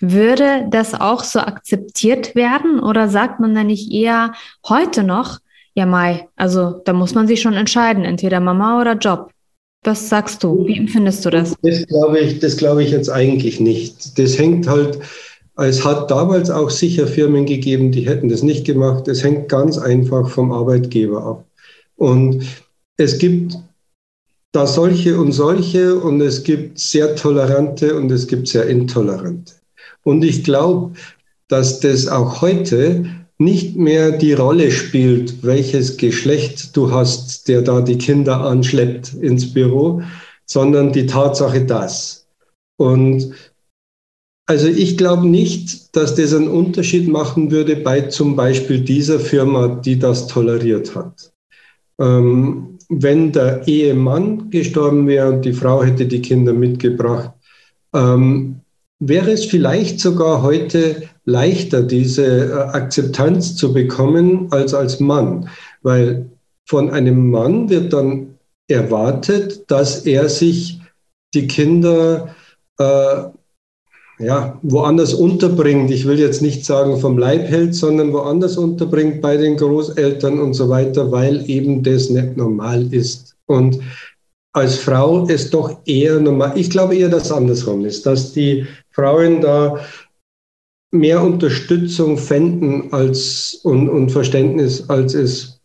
Würde 0.00 0.66
das 0.70 0.94
auch 0.94 1.24
so 1.24 1.40
akzeptiert 1.40 2.34
werden 2.34 2.80
oder 2.80 3.08
sagt 3.08 3.40
man 3.40 3.54
dann 3.54 3.66
nicht 3.68 3.90
eher 3.92 4.32
heute 4.68 5.02
noch, 5.02 5.38
ja 5.74 5.86
Mai, 5.86 6.28
also 6.36 6.80
da 6.84 6.92
muss 6.92 7.14
man 7.14 7.26
sich 7.26 7.40
schon 7.40 7.54
entscheiden, 7.54 8.04
entweder 8.04 8.40
Mama 8.40 8.80
oder 8.80 8.94
Job. 8.94 9.30
Was 9.84 10.08
sagst 10.08 10.42
du? 10.42 10.66
Wie 10.66 10.76
empfindest 10.76 11.24
du 11.24 11.30
das? 11.30 11.54
Das 11.62 11.86
glaube 11.86 12.18
ich, 12.18 12.40
das 12.40 12.56
glaube 12.56 12.82
ich 12.82 12.90
jetzt 12.90 13.10
eigentlich 13.10 13.60
nicht. 13.60 14.18
Das 14.18 14.38
hängt 14.38 14.66
halt 14.68 14.98
Es 15.60 15.84
hat 15.84 16.10
damals 16.10 16.50
auch 16.50 16.70
sicher 16.70 17.06
Firmen 17.08 17.44
gegeben, 17.44 17.90
die 17.90 18.06
hätten 18.08 18.28
das 18.28 18.42
nicht 18.44 18.64
gemacht. 18.64 19.08
Es 19.08 19.24
hängt 19.24 19.48
ganz 19.48 19.76
einfach 19.76 20.28
vom 20.30 20.52
Arbeitgeber 20.52 21.24
ab. 21.24 21.44
Und 21.96 22.44
es 22.96 23.18
gibt 23.18 23.58
da 24.52 24.66
solche 24.66 25.18
und 25.18 25.32
solche 25.32 25.96
und 25.96 26.20
es 26.20 26.44
gibt 26.44 26.78
sehr 26.78 27.16
tolerante 27.16 27.96
und 27.96 28.10
es 28.12 28.26
gibt 28.28 28.48
sehr 28.48 28.66
intolerante. 28.66 29.57
Und 30.04 30.24
ich 30.24 30.44
glaube, 30.44 30.92
dass 31.48 31.80
das 31.80 32.08
auch 32.08 32.40
heute 32.40 33.06
nicht 33.38 33.76
mehr 33.76 34.12
die 34.12 34.32
Rolle 34.32 34.70
spielt, 34.70 35.42
welches 35.44 35.96
Geschlecht 35.96 36.76
du 36.76 36.90
hast, 36.90 37.46
der 37.48 37.62
da 37.62 37.80
die 37.80 37.98
Kinder 37.98 38.40
anschleppt 38.40 39.14
ins 39.14 39.52
Büro, 39.52 40.02
sondern 40.44 40.92
die 40.92 41.06
Tatsache 41.06 41.64
das. 41.64 42.26
Und 42.78 43.32
also 44.46 44.66
ich 44.66 44.96
glaube 44.96 45.26
nicht, 45.26 45.94
dass 45.94 46.14
das 46.14 46.34
einen 46.34 46.48
Unterschied 46.48 47.06
machen 47.06 47.50
würde 47.50 47.76
bei 47.76 48.02
zum 48.02 48.34
Beispiel 48.34 48.80
dieser 48.80 49.20
Firma, 49.20 49.68
die 49.68 49.98
das 49.98 50.26
toleriert 50.26 50.96
hat. 50.96 51.32
Ähm, 52.00 52.78
wenn 52.88 53.32
der 53.32 53.68
Ehemann 53.68 54.48
gestorben 54.50 55.06
wäre 55.06 55.30
und 55.34 55.44
die 55.44 55.52
Frau 55.52 55.84
hätte 55.84 56.06
die 56.06 56.22
Kinder 56.22 56.54
mitgebracht, 56.54 57.32
ähm, 57.94 58.60
wäre 59.00 59.30
es 59.30 59.44
vielleicht 59.44 60.00
sogar 60.00 60.42
heute 60.42 61.02
leichter, 61.24 61.82
diese 61.82 62.50
äh, 62.50 62.52
Akzeptanz 62.52 63.56
zu 63.56 63.72
bekommen 63.72 64.48
als 64.50 64.74
als 64.74 64.98
Mann, 65.00 65.48
weil 65.82 66.30
von 66.66 66.90
einem 66.90 67.30
Mann 67.30 67.70
wird 67.70 67.92
dann 67.92 68.34
erwartet, 68.68 69.70
dass 69.70 70.04
er 70.04 70.28
sich 70.28 70.80
die 71.34 71.46
Kinder 71.46 72.34
äh, 72.78 73.24
ja, 74.18 74.58
woanders 74.62 75.14
unterbringt. 75.14 75.90
Ich 75.90 76.06
will 76.06 76.18
jetzt 76.18 76.42
nicht 76.42 76.64
sagen 76.64 76.98
vom 76.98 77.18
Leib 77.18 77.48
hält, 77.48 77.74
sondern 77.74 78.12
woanders 78.12 78.56
unterbringt 78.56 79.20
bei 79.20 79.36
den 79.36 79.56
Großeltern 79.56 80.40
und 80.40 80.54
so 80.54 80.68
weiter, 80.68 81.12
weil 81.12 81.48
eben 81.48 81.82
das 81.82 82.10
nicht 82.10 82.36
normal 82.36 82.92
ist. 82.92 83.36
Und 83.46 83.78
als 84.52 84.76
Frau 84.76 85.26
ist 85.26 85.54
doch 85.54 85.78
eher 85.86 86.18
normal. 86.18 86.52
Ich 86.56 86.70
glaube 86.70 86.96
eher, 86.96 87.08
dass 87.08 87.30
andersrum 87.30 87.84
ist, 87.84 88.06
dass 88.06 88.32
die 88.32 88.66
Frauen 88.98 89.40
da 89.40 89.78
mehr 90.90 91.22
Unterstützung 91.22 92.18
fänden 92.18 92.92
als, 92.92 93.60
und, 93.62 93.88
und 93.88 94.10
Verständnis, 94.10 94.88
als 94.90 95.14
es 95.14 95.60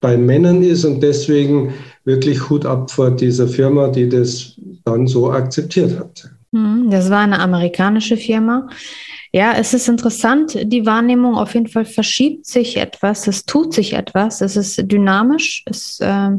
bei 0.00 0.16
Männern 0.16 0.62
ist 0.62 0.84
und 0.84 1.00
deswegen 1.00 1.74
wirklich 2.04 2.50
Hut 2.50 2.66
ab 2.66 2.90
vor 2.90 3.10
dieser 3.12 3.46
Firma, 3.46 3.88
die 3.88 4.08
das 4.08 4.58
dann 4.84 5.06
so 5.06 5.30
akzeptiert 5.30 5.98
hat. 5.98 6.30
Hm, 6.52 6.90
das 6.90 7.08
war 7.08 7.20
eine 7.20 7.38
amerikanische 7.38 8.16
Firma. 8.16 8.68
Ja, 9.30 9.52
es 9.52 9.74
ist 9.74 9.88
interessant, 9.88 10.56
die 10.72 10.86
Wahrnehmung 10.86 11.34
auf 11.34 11.52
jeden 11.52 11.66
Fall 11.66 11.84
verschiebt 11.84 12.46
sich 12.46 12.78
etwas, 12.78 13.26
es 13.26 13.44
tut 13.44 13.74
sich 13.74 13.92
etwas, 13.92 14.40
es 14.40 14.56
ist 14.56 14.90
dynamisch, 14.90 15.64
es 15.66 16.00
äh, 16.00 16.30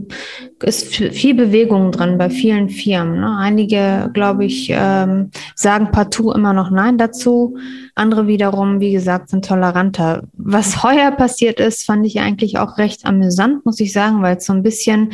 ist 0.63 0.95
viel 0.95 1.35
Bewegung 1.35 1.91
drin 1.91 2.17
bei 2.17 2.31
vielen 2.31 2.69
Firmen. 2.69 3.19
Ne? 3.19 3.37
Einige, 3.37 4.09
glaube 4.13 4.45
ich, 4.45 4.71
ähm, 4.73 5.29
sagen 5.55 5.91
partout 5.91 6.31
immer 6.31 6.53
noch 6.53 6.71
Nein 6.71 6.97
dazu, 6.97 7.57
andere 7.93 8.25
wiederum, 8.25 8.79
wie 8.79 8.91
gesagt, 8.91 9.29
sind 9.29 9.45
toleranter. 9.45 10.23
Was 10.33 10.83
heuer 10.83 11.11
passiert 11.11 11.59
ist, 11.59 11.85
fand 11.85 12.07
ich 12.07 12.19
eigentlich 12.19 12.57
auch 12.57 12.79
recht 12.79 13.05
amüsant, 13.05 13.65
muss 13.67 13.79
ich 13.79 13.93
sagen, 13.93 14.23
weil 14.23 14.37
es 14.37 14.45
so 14.45 14.53
ein 14.53 14.63
bisschen 14.63 15.13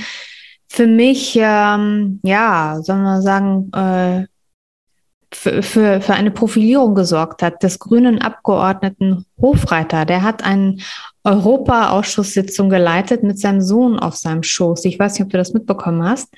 für 0.69 0.87
mich, 0.87 1.37
ähm, 1.41 2.19
ja, 2.23 2.79
soll 2.81 2.97
man 2.97 3.21
sagen, 3.21 3.71
äh, 3.73 4.27
für, 5.35 5.61
für, 5.61 6.01
für 6.01 6.13
eine 6.13 6.31
Profilierung 6.31 6.95
gesorgt 6.95 7.41
hat, 7.43 7.61
des 7.61 7.79
grünen 7.79 8.21
Abgeordneten 8.21 9.25
Hofreiter. 9.39 10.05
Der 10.05 10.23
hat 10.23 10.43
eine 10.43 10.77
Europa-Ausschusssitzung 11.23 12.69
geleitet 12.69 13.23
mit 13.23 13.39
seinem 13.39 13.61
Sohn 13.61 13.99
auf 13.99 14.15
seinem 14.15 14.43
Schoß. 14.43 14.85
Ich 14.85 14.97
weiß 14.97 15.13
nicht, 15.13 15.23
ob 15.23 15.29
du 15.29 15.37
das 15.37 15.53
mitbekommen 15.53 16.03
hast. 16.03 16.33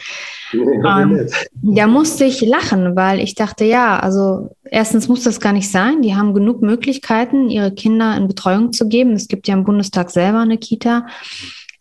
ähm, 0.53 1.27
da 1.61 1.87
musste 1.87 2.25
ich 2.25 2.41
lachen, 2.41 2.95
weil 2.95 3.19
ich 3.19 3.35
dachte, 3.35 3.65
ja, 3.65 3.99
also 3.99 4.49
erstens 4.63 5.07
muss 5.07 5.23
das 5.23 5.39
gar 5.39 5.53
nicht 5.53 5.69
sein. 5.69 6.01
Die 6.01 6.15
haben 6.15 6.33
genug 6.33 6.61
Möglichkeiten, 6.61 7.49
ihre 7.49 7.71
Kinder 7.73 8.15
in 8.17 8.27
Betreuung 8.27 8.73
zu 8.73 8.87
geben. 8.87 9.11
Es 9.11 9.27
gibt 9.27 9.47
ja 9.47 9.53
im 9.53 9.65
Bundestag 9.65 10.09
selber 10.09 10.39
eine 10.39 10.57
Kita. 10.57 11.05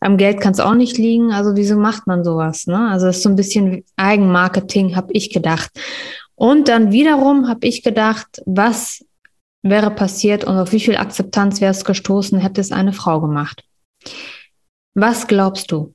Am 0.00 0.18
Geld 0.18 0.40
kann 0.40 0.52
es 0.52 0.61
auch 0.61 0.75
nicht 0.75 0.99
liegen. 0.99 1.32
Also 1.32 1.56
wieso 1.56 1.76
macht 1.76 2.06
man 2.06 2.25
sowas? 2.25 2.66
Ne? 2.66 2.90
Also 2.90 3.06
das 3.06 3.18
ist 3.18 3.23
so 3.23 3.28
ein 3.28 3.37
bisschen 3.37 3.85
Eigenmarketing, 3.96 4.96
habe 4.96 5.12
ich 5.12 5.32
gedacht. 5.32 5.70
Und 6.37 6.69
dann 6.69 6.93
wiederum 6.93 7.49
habe 7.49 7.66
ich 7.66 7.83
gedacht, 7.83 8.43
was 8.45 9.05
wäre 9.62 9.90
passiert 9.90 10.45
und 10.45 10.57
auf 10.57 10.73
wie 10.73 10.81
viel 10.81 10.97
Akzeptanz 10.97 11.61
wäre 11.61 11.73
es 11.73 11.85
gestoßen, 11.85 12.38
hätte 12.38 12.61
es 12.61 12.71
eine 12.73 12.93
Frau 12.93 13.21
gemacht. 13.21 13.64
Was 14.95 15.26
glaubst 15.26 15.73
du? 15.73 15.93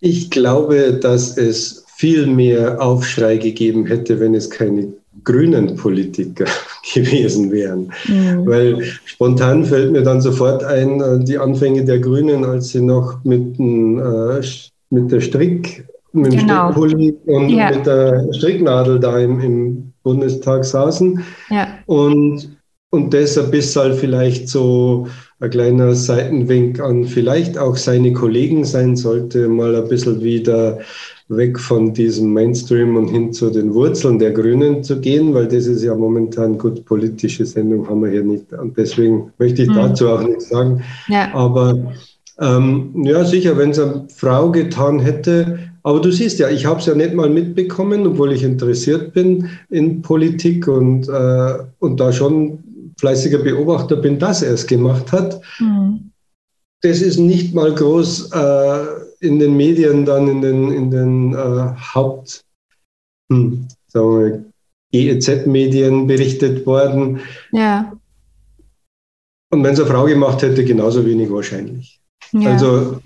Ich 0.00 0.30
glaube, 0.30 0.98
dass 1.00 1.36
es 1.36 1.84
viel 1.96 2.26
mehr 2.26 2.82
Aufschrei 2.82 3.36
gegeben 3.36 3.86
hätte, 3.86 4.20
wenn 4.20 4.34
es 4.34 4.50
keine 4.50 4.92
grünen 5.24 5.76
Politiker 5.76 6.44
gewesen 6.94 7.50
wären. 7.50 7.92
Mhm. 8.06 8.46
Weil 8.46 8.82
spontan 9.04 9.64
fällt 9.64 9.92
mir 9.92 10.02
dann 10.02 10.20
sofort 10.20 10.62
ein, 10.64 11.00
äh, 11.00 11.24
die 11.24 11.38
Anfänge 11.38 11.84
der 11.84 11.98
Grünen, 11.98 12.44
als 12.44 12.70
sie 12.70 12.82
noch 12.82 13.24
mit, 13.24 13.58
äh, 13.58 14.40
mit 14.90 15.10
der 15.10 15.20
Strick 15.20 15.86
mit 16.16 16.32
dem 16.32 16.40
genau. 16.40 16.72
Strickpulli 16.72 17.16
und 17.26 17.48
ja. 17.50 17.70
mit 17.70 17.86
der 17.86 18.26
Stricknadel 18.32 18.98
da 18.98 19.18
im, 19.18 19.40
im 19.40 19.92
Bundestag 20.02 20.64
saßen. 20.64 21.22
Ja. 21.50 21.68
Und, 21.86 22.56
und 22.90 23.12
deshalb 23.12 23.54
ist 23.54 23.74
halt 23.76 23.96
vielleicht 23.96 24.48
so 24.48 25.06
ein 25.40 25.50
kleiner 25.50 25.94
Seitenwink 25.94 26.80
an 26.80 27.04
vielleicht 27.04 27.58
auch 27.58 27.76
seine 27.76 28.12
Kollegen 28.12 28.64
sein 28.64 28.96
sollte, 28.96 29.48
mal 29.48 29.74
ein 29.74 29.88
bisschen 29.88 30.22
wieder 30.22 30.78
weg 31.28 31.58
von 31.58 31.92
diesem 31.92 32.32
Mainstream 32.32 32.96
und 32.96 33.08
hin 33.08 33.32
zu 33.32 33.50
den 33.50 33.74
Wurzeln 33.74 34.18
der 34.18 34.30
Grünen 34.30 34.84
zu 34.84 35.00
gehen, 35.00 35.34
weil 35.34 35.48
das 35.48 35.66
ist 35.66 35.82
ja 35.82 35.94
momentan 35.94 36.56
gut 36.56 36.84
politische 36.84 37.44
Sendung 37.44 37.88
haben 37.88 38.02
wir 38.02 38.10
hier 38.10 38.22
nicht. 38.22 38.52
Und 38.52 38.76
deswegen 38.78 39.32
möchte 39.38 39.62
ich 39.62 39.68
mhm. 39.68 39.74
dazu 39.74 40.08
auch 40.08 40.22
nichts 40.22 40.48
sagen. 40.48 40.82
Ja. 41.08 41.34
Aber 41.34 41.92
ähm, 42.38 42.92
ja, 43.02 43.24
sicher, 43.24 43.58
wenn 43.58 43.70
es 43.70 43.78
eine 43.78 44.06
Frau 44.14 44.50
getan 44.50 45.00
hätte, 45.00 45.58
aber 45.86 46.00
du 46.00 46.10
siehst 46.10 46.40
ja, 46.40 46.50
ich 46.50 46.66
habe 46.66 46.80
es 46.80 46.86
ja 46.86 46.96
nicht 46.96 47.14
mal 47.14 47.30
mitbekommen, 47.30 48.08
obwohl 48.08 48.32
ich 48.32 48.42
interessiert 48.42 49.12
bin 49.12 49.48
in 49.70 50.02
Politik 50.02 50.66
und, 50.66 51.08
äh, 51.08 51.58
und 51.78 52.00
da 52.00 52.12
schon 52.12 52.92
fleißiger 52.98 53.38
Beobachter 53.38 53.94
bin, 53.94 54.18
dass 54.18 54.42
er 54.42 54.54
es 54.54 54.66
gemacht 54.66 55.12
hat. 55.12 55.40
Mhm. 55.60 56.10
Das 56.82 57.00
ist 57.00 57.18
nicht 57.18 57.54
mal 57.54 57.72
groß 57.72 58.32
äh, 58.32 58.84
in 59.20 59.38
den 59.38 59.56
Medien, 59.56 60.04
dann 60.04 60.26
in 60.26 60.42
den, 60.42 60.72
in 60.72 60.90
den 60.90 61.34
äh, 61.34 61.74
Haupt, 61.94 62.44
hm, 63.30 63.68
GEZ-Medien 64.90 66.08
berichtet 66.08 66.66
worden. 66.66 67.20
Ja. 67.52 67.92
Und 69.52 69.62
wenn 69.62 69.74
es 69.74 69.78
eine 69.78 69.88
Frau 69.88 70.06
gemacht 70.06 70.42
hätte, 70.42 70.64
genauso 70.64 71.06
wenig 71.06 71.30
wahrscheinlich. 71.30 72.00
Ja. 72.32 72.54
Also 72.54 72.98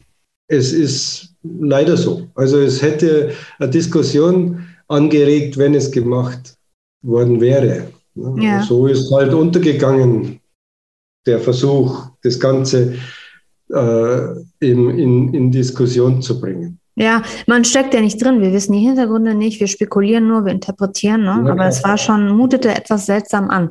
es 0.48 0.72
ist 0.72 1.29
leider 1.42 1.96
so. 1.96 2.28
Also 2.34 2.58
es 2.58 2.82
hätte 2.82 3.32
eine 3.58 3.70
Diskussion 3.70 4.66
angeregt, 4.88 5.56
wenn 5.56 5.74
es 5.74 5.90
gemacht 5.90 6.56
worden 7.02 7.40
wäre. 7.40 7.88
Ja. 8.14 8.62
So 8.62 8.86
ist 8.86 9.10
halt 9.12 9.32
untergegangen 9.32 10.40
der 11.26 11.38
Versuch, 11.38 12.08
das 12.22 12.38
Ganze 12.40 12.96
äh, 13.72 14.20
in, 14.60 14.90
in, 14.90 15.34
in 15.34 15.50
Diskussion 15.50 16.20
zu 16.22 16.40
bringen. 16.40 16.78
Ja, 16.96 17.22
man 17.46 17.64
steckt 17.64 17.94
ja 17.94 18.00
nicht 18.00 18.22
drin. 18.22 18.42
Wir 18.42 18.52
wissen 18.52 18.72
die 18.72 18.80
Hintergründe 18.80 19.34
nicht. 19.34 19.60
Wir 19.60 19.68
spekulieren 19.68 20.26
nur, 20.26 20.44
wir 20.44 20.52
interpretieren. 20.52 21.22
Ne? 21.22 21.42
Ja, 21.46 21.52
Aber 21.52 21.66
es 21.66 21.82
war 21.84 21.96
schon, 21.96 22.36
mutete 22.36 22.74
etwas 22.74 23.06
seltsam 23.06 23.48
an. 23.48 23.70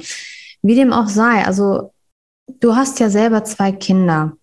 Wie 0.62 0.76
dem 0.76 0.94
auch 0.94 1.08
sei. 1.08 1.46
Also, 1.46 1.92
du 2.60 2.76
hast 2.76 3.00
ja 3.00 3.10
selber 3.10 3.44
zwei 3.44 3.72
Kinder. 3.72 4.34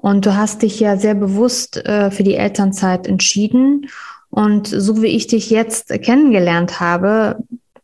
Und 0.00 0.26
du 0.26 0.36
hast 0.36 0.62
dich 0.62 0.78
ja 0.78 0.96
sehr 0.96 1.14
bewusst 1.14 1.76
äh, 1.84 2.10
für 2.10 2.22
die 2.22 2.36
Elternzeit 2.36 3.06
entschieden. 3.06 3.88
Und 4.30 4.68
so 4.68 5.02
wie 5.02 5.08
ich 5.08 5.26
dich 5.26 5.50
jetzt 5.50 5.88
kennengelernt 6.02 6.80
habe, 6.80 7.42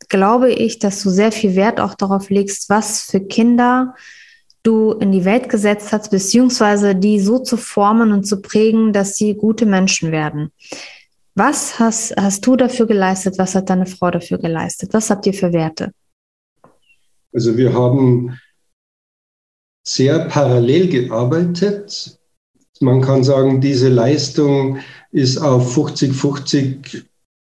glaube 0.09 0.53
ich, 0.53 0.79
dass 0.79 1.03
du 1.03 1.11
sehr 1.11 1.33
viel 1.33 1.57
Wert 1.57 1.81
auch 1.81 1.95
darauf 1.95 2.31
legst, 2.31 2.71
was 2.71 3.03
für 3.03 3.21
Kinder 3.21 3.95
du 4.63 4.93
in 4.93 5.13
die 5.13 5.25
Welt 5.25 5.49
gesetzt 5.49 5.93
hast, 5.93 6.11
beziehungsweise 6.11 6.95
die 6.95 7.21
so 7.21 7.39
zu 7.39 7.57
formen 7.57 8.13
und 8.13 8.25
zu 8.25 8.41
prägen, 8.41 8.93
dass 8.93 9.17
sie 9.17 9.35
gute 9.35 9.67
Menschen 9.67 10.13
werden. 10.13 10.53
Was 11.35 11.79
hast, 11.81 12.15
hast 12.17 12.47
du 12.47 12.55
dafür 12.55 12.87
geleistet? 12.87 13.39
Was 13.39 13.55
hat 13.55 13.69
deine 13.69 13.87
Frau 13.87 14.11
dafür 14.11 14.39
geleistet? 14.39 14.95
Was 14.95 15.11
habt 15.11 15.27
ihr 15.27 15.35
für 15.35 15.53
Werte? 15.53 15.93
Also 17.33 17.57
wir 17.57 17.73
haben 17.73 18.39
sehr 19.85 20.21
parallel 20.27 20.89
gearbeitet. 20.89 22.19
Man 22.81 23.01
kann 23.01 23.23
sagen, 23.23 23.61
diese 23.61 23.89
Leistung 23.89 24.79
ist 25.13 25.39
auf 25.39 25.77
50-50 25.77 27.05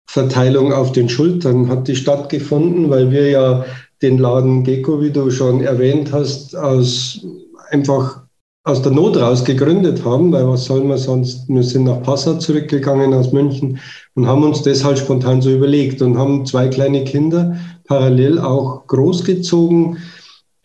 Verteilung 0.09 0.71
auf 0.71 0.93
den 0.93 1.09
Schultern 1.09 1.67
hat 1.67 1.87
die 1.87 1.95
stattgefunden, 1.95 2.89
weil 2.89 3.11
wir 3.11 3.29
ja 3.29 3.65
den 4.01 4.17
Laden 4.17 4.63
Gecko, 4.63 5.01
wie 5.01 5.11
du 5.11 5.29
schon 5.31 5.61
erwähnt 5.61 6.13
hast, 6.13 6.55
aus 6.55 7.25
einfach 7.71 8.21
aus 8.63 8.81
der 8.81 8.91
Not 8.91 9.15
raus 9.15 9.45
gegründet 9.45 10.03
haben, 10.03 10.31
weil 10.31 10.47
was 10.47 10.65
sollen 10.65 10.89
wir 10.89 10.97
sonst? 10.97 11.47
Wir 11.47 11.63
sind 11.63 11.85
nach 11.85 12.03
Passau 12.03 12.33
zurückgegangen 12.33 13.13
aus 13.13 13.31
München 13.31 13.79
und 14.13 14.27
haben 14.27 14.43
uns 14.43 14.61
das 14.61 14.83
halt 14.83 14.99
spontan 14.99 15.41
so 15.41 15.51
überlegt 15.51 16.01
und 16.01 16.17
haben 16.17 16.45
zwei 16.45 16.67
kleine 16.67 17.05
Kinder 17.05 17.55
parallel 17.85 18.39
auch 18.39 18.85
großgezogen. 18.87 19.97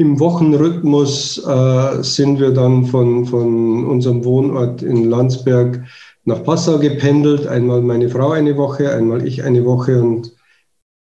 Im 0.03 0.19
Wochenrhythmus 0.19 1.39
äh, 1.47 2.03
sind 2.03 2.41
wir 2.41 2.51
dann 2.51 2.87
von, 2.87 3.25
von 3.25 3.85
unserem 3.85 4.25
Wohnort 4.25 4.83
in 4.83 5.09
Landsberg 5.09 5.81
nach 6.25 6.43
Passau 6.43 6.81
gependelt. 6.81 7.47
Einmal 7.47 7.83
meine 7.83 8.09
Frau 8.09 8.33
eine 8.33 8.57
Woche, 8.57 8.93
einmal 8.93 9.25
ich 9.25 9.45
eine 9.45 9.65
Woche 9.65 10.03
und 10.03 10.33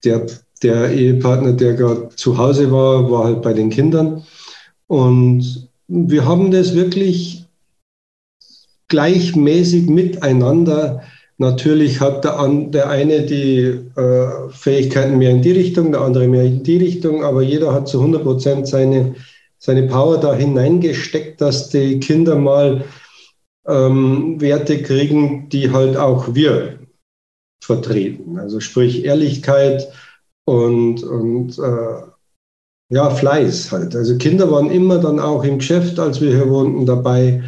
der, 0.05 0.25
der 0.63 0.93
Ehepartner, 0.93 1.51
der 1.51 1.73
gerade 1.73 2.07
zu 2.15 2.37
Hause 2.37 2.71
war, 2.71 3.11
war 3.11 3.25
halt 3.25 3.41
bei 3.41 3.51
den 3.51 3.69
Kindern. 3.69 4.23
Und 4.87 5.67
wir 5.89 6.25
haben 6.25 6.51
das 6.51 6.73
wirklich 6.73 7.45
gleichmäßig 8.87 9.89
miteinander. 9.89 11.03
Natürlich 11.37 11.99
hat 11.99 12.23
der, 12.23 12.47
der 12.47 12.89
eine 12.89 13.25
die 13.25 13.81
äh, 13.95 14.49
Fähigkeiten 14.49 15.17
mehr 15.17 15.31
in 15.31 15.41
die 15.41 15.51
Richtung, 15.51 15.91
der 15.91 16.01
andere 16.01 16.27
mehr 16.27 16.43
in 16.43 16.63
die 16.63 16.77
Richtung, 16.77 17.23
aber 17.23 17.41
jeder 17.41 17.73
hat 17.73 17.89
zu 17.89 17.99
100 17.99 18.23
Prozent 18.23 18.67
seine, 18.67 19.15
seine 19.57 19.83
Power 19.83 20.17
da 20.17 20.33
hineingesteckt, 20.33 21.41
dass 21.41 21.69
die 21.69 21.99
Kinder 21.99 22.35
mal 22.37 22.85
ähm, 23.67 24.39
Werte 24.39 24.81
kriegen, 24.81 25.49
die 25.49 25.71
halt 25.71 25.97
auch 25.97 26.33
wir 26.35 26.79
vertreten. 27.61 28.39
Also 28.39 28.61
sprich 28.61 29.03
Ehrlichkeit 29.03 29.91
und, 30.45 31.03
und 31.03 31.57
äh, 31.59 32.01
ja, 32.89 33.09
Fleiß 33.09 33.71
halt. 33.71 33.95
Also 33.95 34.17
Kinder 34.17 34.51
waren 34.51 34.69
immer 34.69 34.99
dann 34.99 35.19
auch 35.19 35.43
im 35.43 35.57
Geschäft, 35.57 35.99
als 35.99 36.21
wir 36.21 36.29
hier 36.29 36.49
wohnten, 36.49 36.85
dabei. 36.85 37.43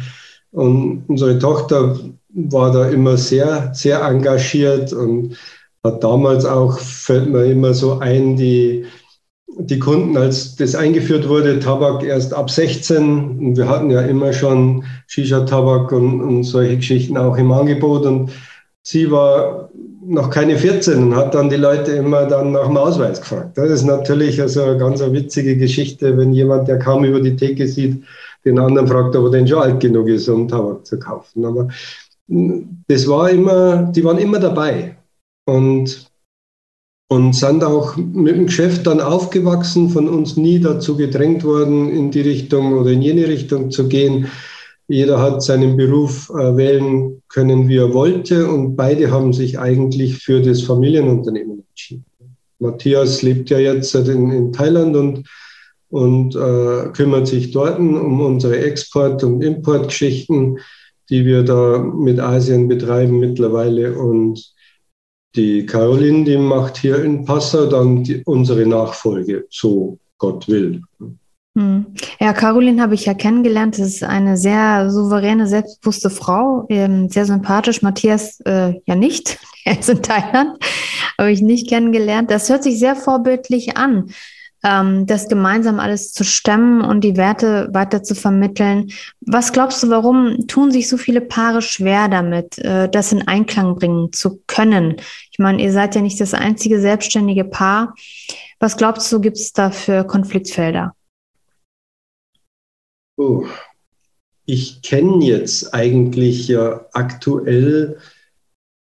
Und 0.50 1.04
unsere 1.08 1.38
Tochter 1.38 1.98
war 2.30 2.72
da 2.72 2.88
immer 2.88 3.16
sehr, 3.16 3.70
sehr 3.74 4.02
engagiert 4.02 4.92
und 4.92 5.36
hat 5.84 6.02
damals 6.02 6.44
auch, 6.44 6.78
fällt 6.78 7.28
mir 7.28 7.44
immer 7.44 7.74
so 7.74 7.98
ein, 7.98 8.36
die, 8.36 8.84
die 9.46 9.78
Kunden, 9.78 10.16
als 10.16 10.56
das 10.56 10.74
eingeführt 10.74 11.28
wurde, 11.28 11.58
Tabak 11.58 12.02
erst 12.02 12.34
ab 12.34 12.50
16. 12.50 13.38
Und 13.38 13.56
wir 13.56 13.68
hatten 13.68 13.90
ja 13.90 14.02
immer 14.02 14.32
schon 14.32 14.84
Shisha-Tabak 15.06 15.92
und, 15.92 16.20
und 16.20 16.44
solche 16.44 16.76
Geschichten 16.76 17.16
auch 17.16 17.36
im 17.36 17.50
Angebot. 17.50 18.04
Und 18.04 18.30
sie 18.82 19.10
war 19.10 19.70
noch 20.04 20.30
keine 20.30 20.56
14 20.56 21.02
und 21.02 21.16
hat 21.16 21.34
dann 21.34 21.50
die 21.50 21.56
Leute 21.56 21.92
immer 21.92 22.26
dann 22.26 22.52
nach 22.52 22.66
dem 22.66 22.76
Ausweis 22.76 23.20
gefragt. 23.20 23.58
Das 23.58 23.70
ist 23.70 23.84
natürlich 23.84 24.40
also 24.40 24.62
eine 24.62 24.78
ganz 24.78 25.00
witzige 25.00 25.56
Geschichte, 25.56 26.16
wenn 26.16 26.32
jemand, 26.32 26.68
der 26.68 26.78
kaum 26.78 27.04
über 27.04 27.20
die 27.20 27.36
Theke 27.36 27.66
sieht, 27.66 28.02
den 28.44 28.58
anderen 28.58 28.86
fragt, 28.86 29.16
ob 29.16 29.26
er 29.26 29.30
denn 29.30 29.48
schon 29.48 29.58
alt 29.58 29.80
genug 29.80 30.08
ist, 30.08 30.28
um 30.28 30.48
Tabak 30.48 30.86
zu 30.86 30.98
kaufen. 30.98 31.44
Aber 31.44 31.68
das 32.28 33.08
war 33.08 33.30
immer, 33.30 33.84
die 33.84 34.04
waren 34.04 34.18
immer 34.18 34.38
dabei 34.38 34.96
und, 35.46 36.10
und 37.08 37.34
sind 37.34 37.64
auch 37.64 37.96
mit 37.96 38.36
dem 38.36 38.46
Geschäft 38.46 38.86
dann 38.86 39.00
aufgewachsen, 39.00 39.88
von 39.88 40.08
uns 40.08 40.36
nie 40.36 40.60
dazu 40.60 40.96
gedrängt 40.96 41.42
worden, 41.42 41.88
in 41.90 42.10
die 42.10 42.20
Richtung 42.20 42.74
oder 42.74 42.90
in 42.90 43.02
jene 43.02 43.26
Richtung 43.26 43.70
zu 43.70 43.88
gehen. 43.88 44.28
Jeder 44.88 45.20
hat 45.20 45.42
seinen 45.42 45.76
Beruf 45.76 46.30
äh, 46.30 46.56
wählen 46.56 47.22
können, 47.28 47.68
wie 47.68 47.76
er 47.76 47.92
wollte, 47.92 48.48
und 48.48 48.76
beide 48.76 49.10
haben 49.10 49.32
sich 49.32 49.58
eigentlich 49.58 50.18
für 50.18 50.40
das 50.40 50.62
Familienunternehmen 50.62 51.64
entschieden. 51.68 52.04
Matthias 52.58 53.22
lebt 53.22 53.50
ja 53.50 53.58
jetzt 53.58 53.94
in, 53.94 54.30
in 54.30 54.52
Thailand 54.52 54.96
und, 54.96 55.28
und 55.90 56.34
äh, 56.36 56.90
kümmert 56.92 57.26
sich 57.26 57.52
dort 57.52 57.78
um 57.78 58.20
unsere 58.20 58.58
Export- 58.58 59.22
und 59.24 59.42
Importgeschichten, 59.42 60.58
die 61.10 61.24
wir 61.24 61.42
da 61.42 61.78
mit 61.78 62.20
Asien 62.20 62.68
betreiben 62.68 63.18
mittlerweile. 63.18 63.98
Und 63.98 64.54
die 65.34 65.66
Caroline, 65.66 66.24
die 66.24 66.36
macht 66.36 66.76
hier 66.76 67.02
in 67.02 67.24
Passau 67.24 67.66
dann 67.66 68.04
die, 68.04 68.22
unsere 68.24 68.66
Nachfolge, 68.66 69.46
so 69.50 69.98
Gott 70.18 70.48
will. 70.48 70.82
Hm. 71.58 71.86
Ja, 72.20 72.32
Caroline 72.32 72.80
habe 72.80 72.94
ich 72.94 73.06
ja 73.06 73.14
kennengelernt. 73.14 73.78
Das 73.78 73.86
ist 73.86 74.04
eine 74.04 74.36
sehr 74.36 74.90
souveräne, 74.90 75.46
selbstbewusste 75.46 76.10
Frau, 76.10 76.66
ähm, 76.68 77.08
sehr 77.08 77.24
sympathisch. 77.24 77.82
Matthias 77.82 78.40
äh, 78.40 78.74
ja 78.86 78.94
nicht. 78.94 79.38
Er 79.64 79.78
ist 79.80 79.90
in 79.90 80.02
Thailand, 80.02 80.56
habe 81.18 81.30
ich 81.30 81.42
nicht 81.42 81.68
kennengelernt. 81.68 82.30
Das 82.30 82.48
hört 82.48 82.62
sich 82.62 82.78
sehr 82.78 82.96
vorbildlich 82.96 83.76
an, 83.76 84.08
ähm, 84.64 85.06
das 85.06 85.28
gemeinsam 85.28 85.80
alles 85.80 86.12
zu 86.12 86.24
stemmen 86.24 86.80
und 86.80 87.02
die 87.02 87.16
Werte 87.16 87.68
weiter 87.72 88.02
zu 88.02 88.14
vermitteln. 88.14 88.90
Was 89.20 89.52
glaubst 89.52 89.82
du, 89.82 89.90
warum 89.90 90.46
tun 90.46 90.70
sich 90.70 90.88
so 90.88 90.96
viele 90.96 91.20
Paare 91.20 91.62
schwer 91.62 92.08
damit, 92.08 92.58
äh, 92.58 92.88
das 92.88 93.12
in 93.12 93.26
Einklang 93.28 93.76
bringen 93.76 94.12
zu 94.12 94.42
können? 94.46 94.96
Ich 95.30 95.38
meine, 95.38 95.62
ihr 95.62 95.72
seid 95.72 95.94
ja 95.94 96.00
nicht 96.00 96.20
das 96.20 96.34
einzige 96.34 96.80
selbstständige 96.80 97.44
Paar. 97.44 97.94
Was 98.58 98.76
glaubst 98.76 99.10
du, 99.12 99.20
gibt 99.20 99.36
es 99.36 99.52
da 99.52 99.70
für 99.70 100.04
Konfliktfelder? 100.04 100.94
Oh, 103.16 103.46
ich 104.46 104.80
kenne 104.82 105.24
jetzt 105.24 105.74
eigentlich 105.74 106.48
ja 106.48 106.86
aktuell, 106.92 107.98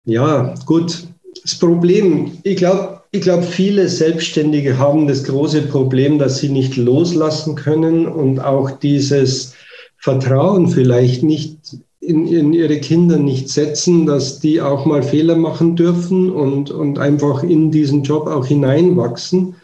ja 0.04 0.54
gut, 0.64 1.08
das 1.42 1.58
Problem, 1.58 2.38
ich 2.44 2.56
glaube, 2.56 2.95
ich 3.10 3.20
glaube, 3.20 3.44
viele 3.44 3.88
Selbstständige 3.88 4.78
haben 4.78 5.06
das 5.06 5.24
große 5.24 5.62
Problem, 5.62 6.18
dass 6.18 6.38
sie 6.38 6.48
nicht 6.48 6.76
loslassen 6.76 7.54
können 7.54 8.06
und 8.06 8.40
auch 8.40 8.70
dieses 8.70 9.54
Vertrauen 9.96 10.68
vielleicht 10.68 11.22
nicht 11.22 11.58
in, 12.00 12.26
in, 12.28 12.52
ihre 12.52 12.78
Kinder 12.80 13.16
nicht 13.16 13.48
setzen, 13.48 14.06
dass 14.06 14.38
die 14.38 14.60
auch 14.60 14.86
mal 14.86 15.02
Fehler 15.02 15.36
machen 15.36 15.74
dürfen 15.74 16.30
und, 16.30 16.70
und 16.70 16.98
einfach 16.98 17.42
in 17.42 17.70
diesen 17.70 18.02
Job 18.02 18.28
auch 18.28 18.46
hineinwachsen. 18.46 19.56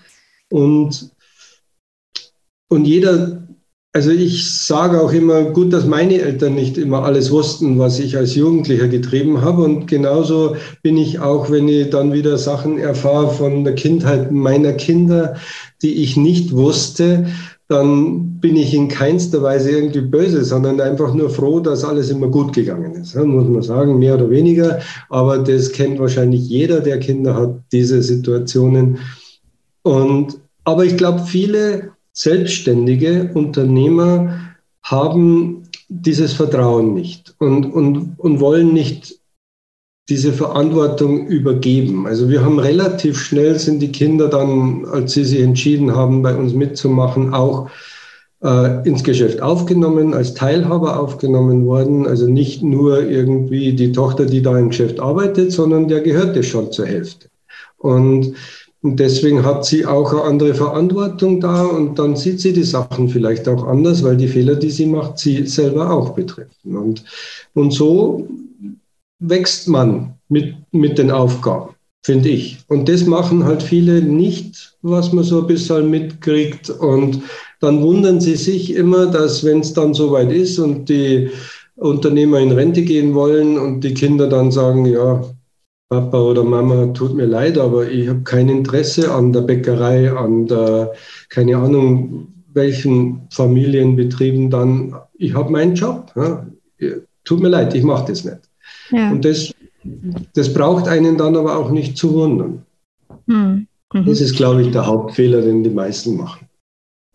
Und, 0.50 1.10
und 2.68 2.84
jeder 2.84 3.41
also 3.94 4.10
ich 4.10 4.50
sage 4.50 5.00
auch 5.00 5.12
immer, 5.12 5.42
gut, 5.44 5.72
dass 5.72 5.86
meine 5.86 6.18
Eltern 6.18 6.54
nicht 6.54 6.78
immer 6.78 7.04
alles 7.04 7.30
wussten, 7.30 7.78
was 7.78 7.98
ich 7.98 8.16
als 8.16 8.34
Jugendlicher 8.34 8.88
getrieben 8.88 9.42
habe. 9.42 9.62
Und 9.62 9.86
genauso 9.86 10.56
bin 10.82 10.96
ich 10.96 11.20
auch, 11.20 11.50
wenn 11.50 11.68
ich 11.68 11.90
dann 11.90 12.14
wieder 12.14 12.38
Sachen 12.38 12.78
erfahre 12.78 13.30
von 13.30 13.64
der 13.64 13.74
Kindheit 13.74 14.32
meiner 14.32 14.72
Kinder, 14.72 15.36
die 15.82 16.02
ich 16.02 16.16
nicht 16.16 16.52
wusste, 16.52 17.26
dann 17.68 18.40
bin 18.40 18.56
ich 18.56 18.72
in 18.72 18.88
keinster 18.88 19.42
Weise 19.42 19.70
irgendwie 19.70 20.00
böse, 20.00 20.42
sondern 20.44 20.80
einfach 20.80 21.12
nur 21.12 21.28
froh, 21.28 21.60
dass 21.60 21.84
alles 21.84 22.08
immer 22.08 22.28
gut 22.28 22.54
gegangen 22.54 22.94
ist. 22.94 23.14
Muss 23.14 23.48
man 23.48 23.62
sagen, 23.62 23.98
mehr 23.98 24.14
oder 24.14 24.30
weniger. 24.30 24.80
Aber 25.10 25.38
das 25.38 25.70
kennt 25.70 25.98
wahrscheinlich 25.98 26.48
jeder, 26.48 26.80
der 26.80 26.98
Kinder 26.98 27.34
hat, 27.34 27.60
diese 27.72 28.02
Situationen. 28.02 28.98
Und, 29.82 30.38
aber 30.64 30.84
ich 30.84 30.96
glaube, 30.96 31.24
viele 31.26 31.91
Selbstständige, 32.12 33.30
Unternehmer 33.34 34.38
haben 34.82 35.62
dieses 35.88 36.32
Vertrauen 36.32 36.94
nicht 36.94 37.34
und, 37.38 37.66
und, 37.66 38.18
und 38.18 38.40
wollen 38.40 38.72
nicht 38.72 39.18
diese 40.08 40.32
Verantwortung 40.32 41.26
übergeben. 41.26 42.06
Also 42.06 42.28
wir 42.28 42.44
haben 42.44 42.58
relativ 42.58 43.18
schnell 43.18 43.58
sind 43.58 43.80
die 43.80 43.92
Kinder 43.92 44.28
dann, 44.28 44.84
als 44.84 45.12
sie 45.12 45.24
sich 45.24 45.40
entschieden 45.40 45.94
haben, 45.94 46.22
bei 46.22 46.34
uns 46.34 46.52
mitzumachen, 46.54 47.32
auch 47.32 47.70
äh, 48.42 48.86
ins 48.86 49.04
Geschäft 49.04 49.40
aufgenommen, 49.40 50.12
als 50.12 50.34
Teilhaber 50.34 50.98
aufgenommen 50.98 51.66
worden. 51.66 52.06
Also 52.06 52.26
nicht 52.26 52.62
nur 52.62 53.08
irgendwie 53.08 53.74
die 53.74 53.92
Tochter, 53.92 54.26
die 54.26 54.42
da 54.42 54.58
im 54.58 54.70
Geschäft 54.70 54.98
arbeitet, 54.98 55.52
sondern 55.52 55.88
der 55.88 56.00
gehörte 56.00 56.42
schon 56.42 56.72
zur 56.72 56.86
Hälfte. 56.86 57.28
Und 57.78 58.34
und 58.82 58.98
deswegen 58.98 59.44
hat 59.44 59.64
sie 59.64 59.86
auch 59.86 60.12
eine 60.12 60.22
andere 60.22 60.54
Verantwortung 60.54 61.40
da 61.40 61.64
und 61.64 62.00
dann 62.00 62.16
sieht 62.16 62.40
sie 62.40 62.52
die 62.52 62.64
Sachen 62.64 63.08
vielleicht 63.08 63.48
auch 63.48 63.64
anders, 63.64 64.02
weil 64.02 64.16
die 64.16 64.26
Fehler, 64.26 64.56
die 64.56 64.70
sie 64.70 64.86
macht, 64.86 65.18
sie 65.20 65.46
selber 65.46 65.92
auch 65.92 66.10
betreffen. 66.10 66.76
Und, 66.76 67.04
und 67.54 67.72
so 67.72 68.26
wächst 69.20 69.68
man 69.68 70.14
mit, 70.28 70.56
mit 70.72 70.98
den 70.98 71.12
Aufgaben, 71.12 71.76
finde 72.04 72.30
ich. 72.30 72.58
Und 72.66 72.88
das 72.88 73.06
machen 73.06 73.44
halt 73.44 73.62
viele 73.62 74.02
nicht, 74.02 74.76
was 74.82 75.12
man 75.12 75.22
so 75.22 75.42
ein 75.42 75.46
bisschen 75.46 75.88
mitkriegt. 75.88 76.68
Und 76.68 77.22
dann 77.60 77.82
wundern 77.82 78.20
sie 78.20 78.34
sich 78.34 78.74
immer, 78.74 79.06
dass 79.06 79.44
wenn 79.44 79.60
es 79.60 79.72
dann 79.74 79.94
soweit 79.94 80.32
ist 80.32 80.58
und 80.58 80.88
die 80.88 81.30
Unternehmer 81.76 82.40
in 82.40 82.50
Rente 82.50 82.82
gehen 82.82 83.14
wollen 83.14 83.58
und 83.58 83.82
die 83.82 83.94
Kinder 83.94 84.28
dann 84.28 84.50
sagen, 84.50 84.86
ja, 84.86 85.22
Papa 85.92 86.18
oder 86.18 86.42
Mama, 86.42 86.86
tut 86.94 87.14
mir 87.14 87.26
leid, 87.26 87.58
aber 87.58 87.86
ich 87.86 88.08
habe 88.08 88.22
kein 88.22 88.48
Interesse 88.48 89.12
an 89.12 89.30
der 89.30 89.42
Bäckerei, 89.42 90.10
an 90.10 90.46
der, 90.46 90.92
keine 91.28 91.58
Ahnung, 91.58 92.28
welchen 92.54 93.28
Familienbetrieben 93.30 94.48
dann. 94.48 94.94
Ich 95.18 95.34
habe 95.34 95.52
meinen 95.52 95.74
Job. 95.74 96.10
Ja. 96.16 96.46
Tut 97.24 97.42
mir 97.42 97.50
leid, 97.50 97.74
ich 97.74 97.84
mache 97.84 98.06
das 98.06 98.24
nicht. 98.24 98.38
Ja. 98.90 99.10
Und 99.10 99.22
das, 99.26 99.52
das 100.34 100.54
braucht 100.54 100.88
einen 100.88 101.18
dann 101.18 101.36
aber 101.36 101.58
auch 101.58 101.70
nicht 101.70 101.98
zu 101.98 102.14
wundern. 102.14 102.62
Hm. 103.28 103.66
Mhm. 103.92 104.06
Das 104.06 104.22
ist, 104.22 104.34
glaube 104.34 104.62
ich, 104.62 104.70
der 104.70 104.86
Hauptfehler, 104.86 105.42
den 105.42 105.62
die 105.62 105.68
meisten 105.68 106.16
machen. 106.16 106.48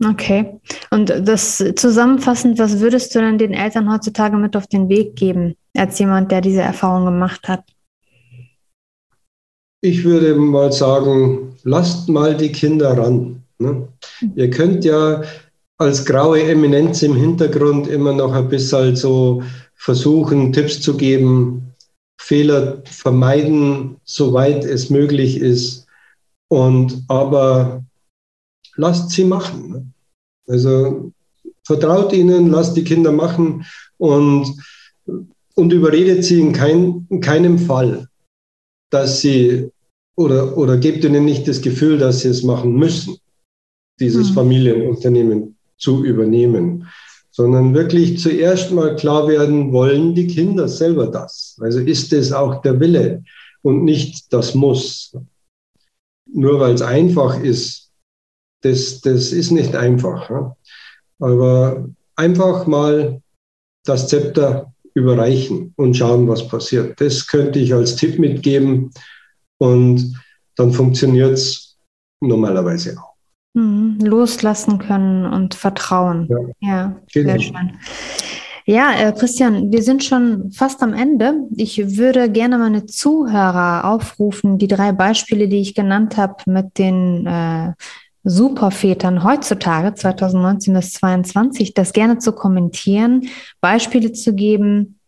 Okay. 0.08 0.60
Und 0.92 1.08
das 1.10 1.64
zusammenfassend, 1.74 2.60
was 2.60 2.78
würdest 2.78 3.12
du 3.12 3.18
dann 3.18 3.38
den 3.38 3.54
Eltern 3.54 3.92
heutzutage 3.92 4.36
mit 4.36 4.56
auf 4.56 4.68
den 4.68 4.88
Weg 4.88 5.16
geben, 5.16 5.56
als 5.76 5.98
jemand, 5.98 6.30
der 6.30 6.42
diese 6.42 6.62
Erfahrung 6.62 7.06
gemacht 7.06 7.48
hat? 7.48 7.64
Ich 9.80 10.04
würde 10.04 10.34
mal 10.34 10.72
sagen, 10.72 11.54
lasst 11.62 12.08
mal 12.08 12.36
die 12.36 12.50
Kinder 12.50 12.98
ran. 12.98 13.42
Ne? 13.58 13.88
Mhm. 14.20 14.32
Ihr 14.34 14.50
könnt 14.50 14.84
ja 14.84 15.22
als 15.78 16.04
graue 16.04 16.42
Eminenz 16.42 17.02
im 17.02 17.14
Hintergrund 17.14 17.86
immer 17.86 18.12
noch 18.12 18.32
ein 18.32 18.48
bisschen 18.48 18.96
so 18.96 19.42
versuchen, 19.76 20.52
Tipps 20.52 20.80
zu 20.80 20.96
geben, 20.96 21.74
Fehler 22.20 22.82
vermeiden, 22.84 23.96
soweit 24.04 24.64
es 24.64 24.90
möglich 24.90 25.38
ist. 25.38 25.86
Und 26.48 27.04
aber 27.06 27.84
lasst 28.74 29.10
sie 29.10 29.24
machen. 29.24 29.70
Ne? 29.70 29.86
Also 30.48 31.12
vertraut 31.64 32.12
ihnen, 32.12 32.50
lasst 32.50 32.76
die 32.76 32.84
Kinder 32.84 33.12
machen 33.12 33.64
und, 33.98 34.56
und 35.54 35.72
überredet 35.72 36.24
sie 36.24 36.40
in, 36.40 36.52
kein, 36.52 37.06
in 37.10 37.20
keinem 37.20 37.58
Fall, 37.58 38.08
dass 38.90 39.20
sie 39.20 39.70
oder, 40.16 40.56
oder 40.58 40.76
gebt 40.76 41.04
ihnen 41.04 41.24
nicht 41.24 41.46
das 41.46 41.60
Gefühl, 41.60 41.98
dass 41.98 42.20
sie 42.20 42.28
es 42.28 42.42
machen 42.42 42.74
müssen, 42.74 43.16
dieses 44.00 44.30
mhm. 44.30 44.34
Familienunternehmen 44.34 45.56
zu 45.76 46.04
übernehmen, 46.04 46.88
sondern 47.30 47.72
wirklich 47.72 48.18
zuerst 48.18 48.72
mal 48.72 48.96
klar 48.96 49.28
werden, 49.28 49.72
wollen 49.72 50.14
die 50.14 50.26
Kinder 50.26 50.68
selber 50.68 51.06
das? 51.06 51.56
Also 51.60 51.78
ist 51.78 52.12
es 52.12 52.32
auch 52.32 52.62
der 52.62 52.80
Wille 52.80 53.22
und 53.62 53.84
nicht 53.84 54.32
das 54.32 54.54
Muss. 54.54 55.16
Nur 56.26 56.58
weil 56.58 56.74
es 56.74 56.82
einfach 56.82 57.40
ist, 57.40 57.90
das, 58.62 59.00
das 59.00 59.32
ist 59.32 59.52
nicht 59.52 59.76
einfach. 59.76 60.52
Aber 61.20 61.88
einfach 62.16 62.66
mal 62.66 63.22
das 63.84 64.08
Zepter 64.08 64.74
überreichen 64.98 65.72
und 65.76 65.96
schauen, 65.96 66.28
was 66.28 66.46
passiert. 66.48 67.00
Das 67.00 67.26
könnte 67.26 67.58
ich 67.58 67.72
als 67.72 67.96
Tipp 67.96 68.18
mitgeben 68.18 68.90
und 69.58 70.14
dann 70.56 70.72
funktioniert 70.72 71.32
es 71.32 71.78
normalerweise 72.20 72.98
auch. 72.98 73.14
Mhm. 73.54 73.98
Loslassen 74.00 74.78
können 74.78 75.24
und 75.24 75.54
vertrauen. 75.54 76.28
Ja, 76.28 76.68
ja 76.68 77.00
genau. 77.12 77.30
sehr 77.30 77.40
schön. 77.40 77.72
Ja, 78.66 78.92
äh, 78.92 79.12
Christian, 79.12 79.72
wir 79.72 79.82
sind 79.82 80.04
schon 80.04 80.52
fast 80.52 80.82
am 80.82 80.92
Ende. 80.92 81.46
Ich 81.56 81.96
würde 81.96 82.30
gerne 82.30 82.58
meine 82.58 82.84
Zuhörer 82.84 83.86
aufrufen, 83.86 84.58
die 84.58 84.68
drei 84.68 84.92
Beispiele, 84.92 85.48
die 85.48 85.62
ich 85.62 85.74
genannt 85.74 86.18
habe, 86.18 86.34
mit 86.44 86.76
den 86.76 87.26
äh, 87.26 87.72
Supervätern 88.24 89.24
heutzutage, 89.24 89.94
2019 89.94 90.74
bis 90.74 90.92
2022, 90.94 91.74
das 91.74 91.92
gerne 91.92 92.18
zu 92.18 92.32
kommentieren, 92.32 93.28
Beispiele 93.60 94.12
zu 94.12 94.34
geben 94.34 94.98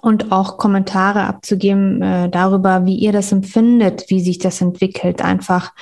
und 0.00 0.32
auch 0.32 0.58
Kommentare 0.58 1.22
abzugeben 1.24 2.02
äh, 2.02 2.28
darüber, 2.28 2.86
wie 2.86 2.96
ihr 2.96 3.12
das 3.12 3.32
empfindet, 3.32 4.04
wie 4.08 4.20
sich 4.20 4.38
das 4.38 4.60
entwickelt, 4.60 5.22
einfach 5.22 5.72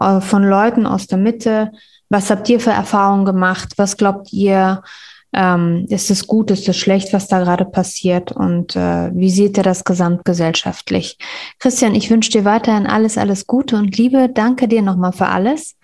äh, 0.00 0.20
von 0.20 0.42
Leuten 0.42 0.86
aus 0.86 1.06
der 1.06 1.18
Mitte. 1.18 1.72
Was 2.08 2.30
habt 2.30 2.48
ihr 2.48 2.60
für 2.60 2.70
Erfahrungen 2.70 3.24
gemacht? 3.24 3.74
Was 3.76 3.96
glaubt 3.96 4.32
ihr? 4.32 4.82
Ähm, 5.32 5.86
ist 5.90 6.10
es 6.10 6.26
gut, 6.26 6.50
ist 6.50 6.68
es 6.68 6.76
schlecht, 6.76 7.12
was 7.12 7.28
da 7.28 7.40
gerade 7.40 7.64
passiert 7.64 8.32
und 8.32 8.74
äh, 8.76 9.10
wie 9.12 9.30
seht 9.30 9.56
ihr 9.58 9.62
das 9.62 9.84
gesamtgesellschaftlich? 9.84 11.18
Christian, 11.58 11.94
ich 11.94 12.10
wünsche 12.10 12.30
dir 12.30 12.44
weiterhin 12.44 12.86
alles, 12.86 13.18
alles 13.18 13.46
Gute 13.46 13.76
und 13.76 13.96
Liebe. 13.98 14.30
Danke 14.32 14.68
dir 14.68 14.82
nochmal 14.82 15.12
für 15.12 15.26
alles. 15.26 15.76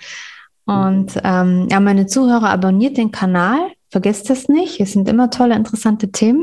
Und 0.65 1.21
ähm, 1.25 1.69
ja, 1.71 1.81
meine 1.81 2.07
Zuhörer, 2.07 2.51
abonniert 2.51 2.97
den 2.97 3.11
Kanal, 3.11 3.59
vergesst 3.91 4.31
das 4.31 4.49
nicht. 4.49 4.81
Es 4.81 4.93
sind 4.93 5.09
immer 5.09 5.29
tolle, 5.29 5.57
interessante 5.57 6.11
Themen. 6.11 6.43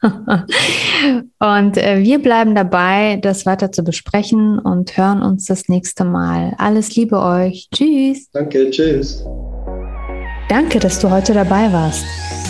und 0.02 1.76
äh, 1.76 2.00
wir 2.02 2.22
bleiben 2.22 2.54
dabei, 2.54 3.18
das 3.20 3.46
weiter 3.46 3.72
zu 3.72 3.82
besprechen 3.82 4.58
und 4.58 4.96
hören 4.96 5.22
uns 5.22 5.46
das 5.46 5.68
nächste 5.68 6.04
Mal. 6.04 6.54
Alles 6.58 6.94
Liebe 6.94 7.20
euch. 7.20 7.68
Tschüss. 7.74 8.30
Danke, 8.30 8.70
tschüss. 8.70 9.24
Danke, 10.48 10.78
dass 10.78 10.98
du 10.98 11.10
heute 11.10 11.34
dabei 11.34 11.72
warst. 11.72 12.04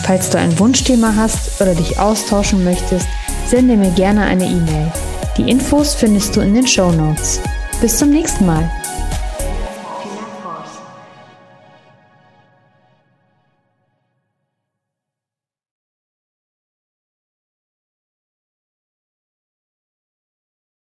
Falls 0.05 0.31
du 0.31 0.39
ein 0.39 0.59
Wunschthema 0.59 1.15
hast 1.17 1.61
oder 1.61 1.75
dich 1.75 1.99
austauschen 1.99 2.65
möchtest, 2.65 3.09
sende 3.47 3.77
mir 3.77 3.91
gerne 3.91 4.23
eine 4.23 4.47
E-Mail. 4.47 4.93
Die 5.37 5.51
Infos 5.51 5.95
findest 5.95 6.37
du 6.37 6.41
in 6.41 6.55
den 6.55 6.67
Show 6.67 6.93
Notes. 6.93 7.41
Bis 7.81 7.99
zum 7.99 8.11
nächsten 8.11 8.47
Mal. 8.47 8.71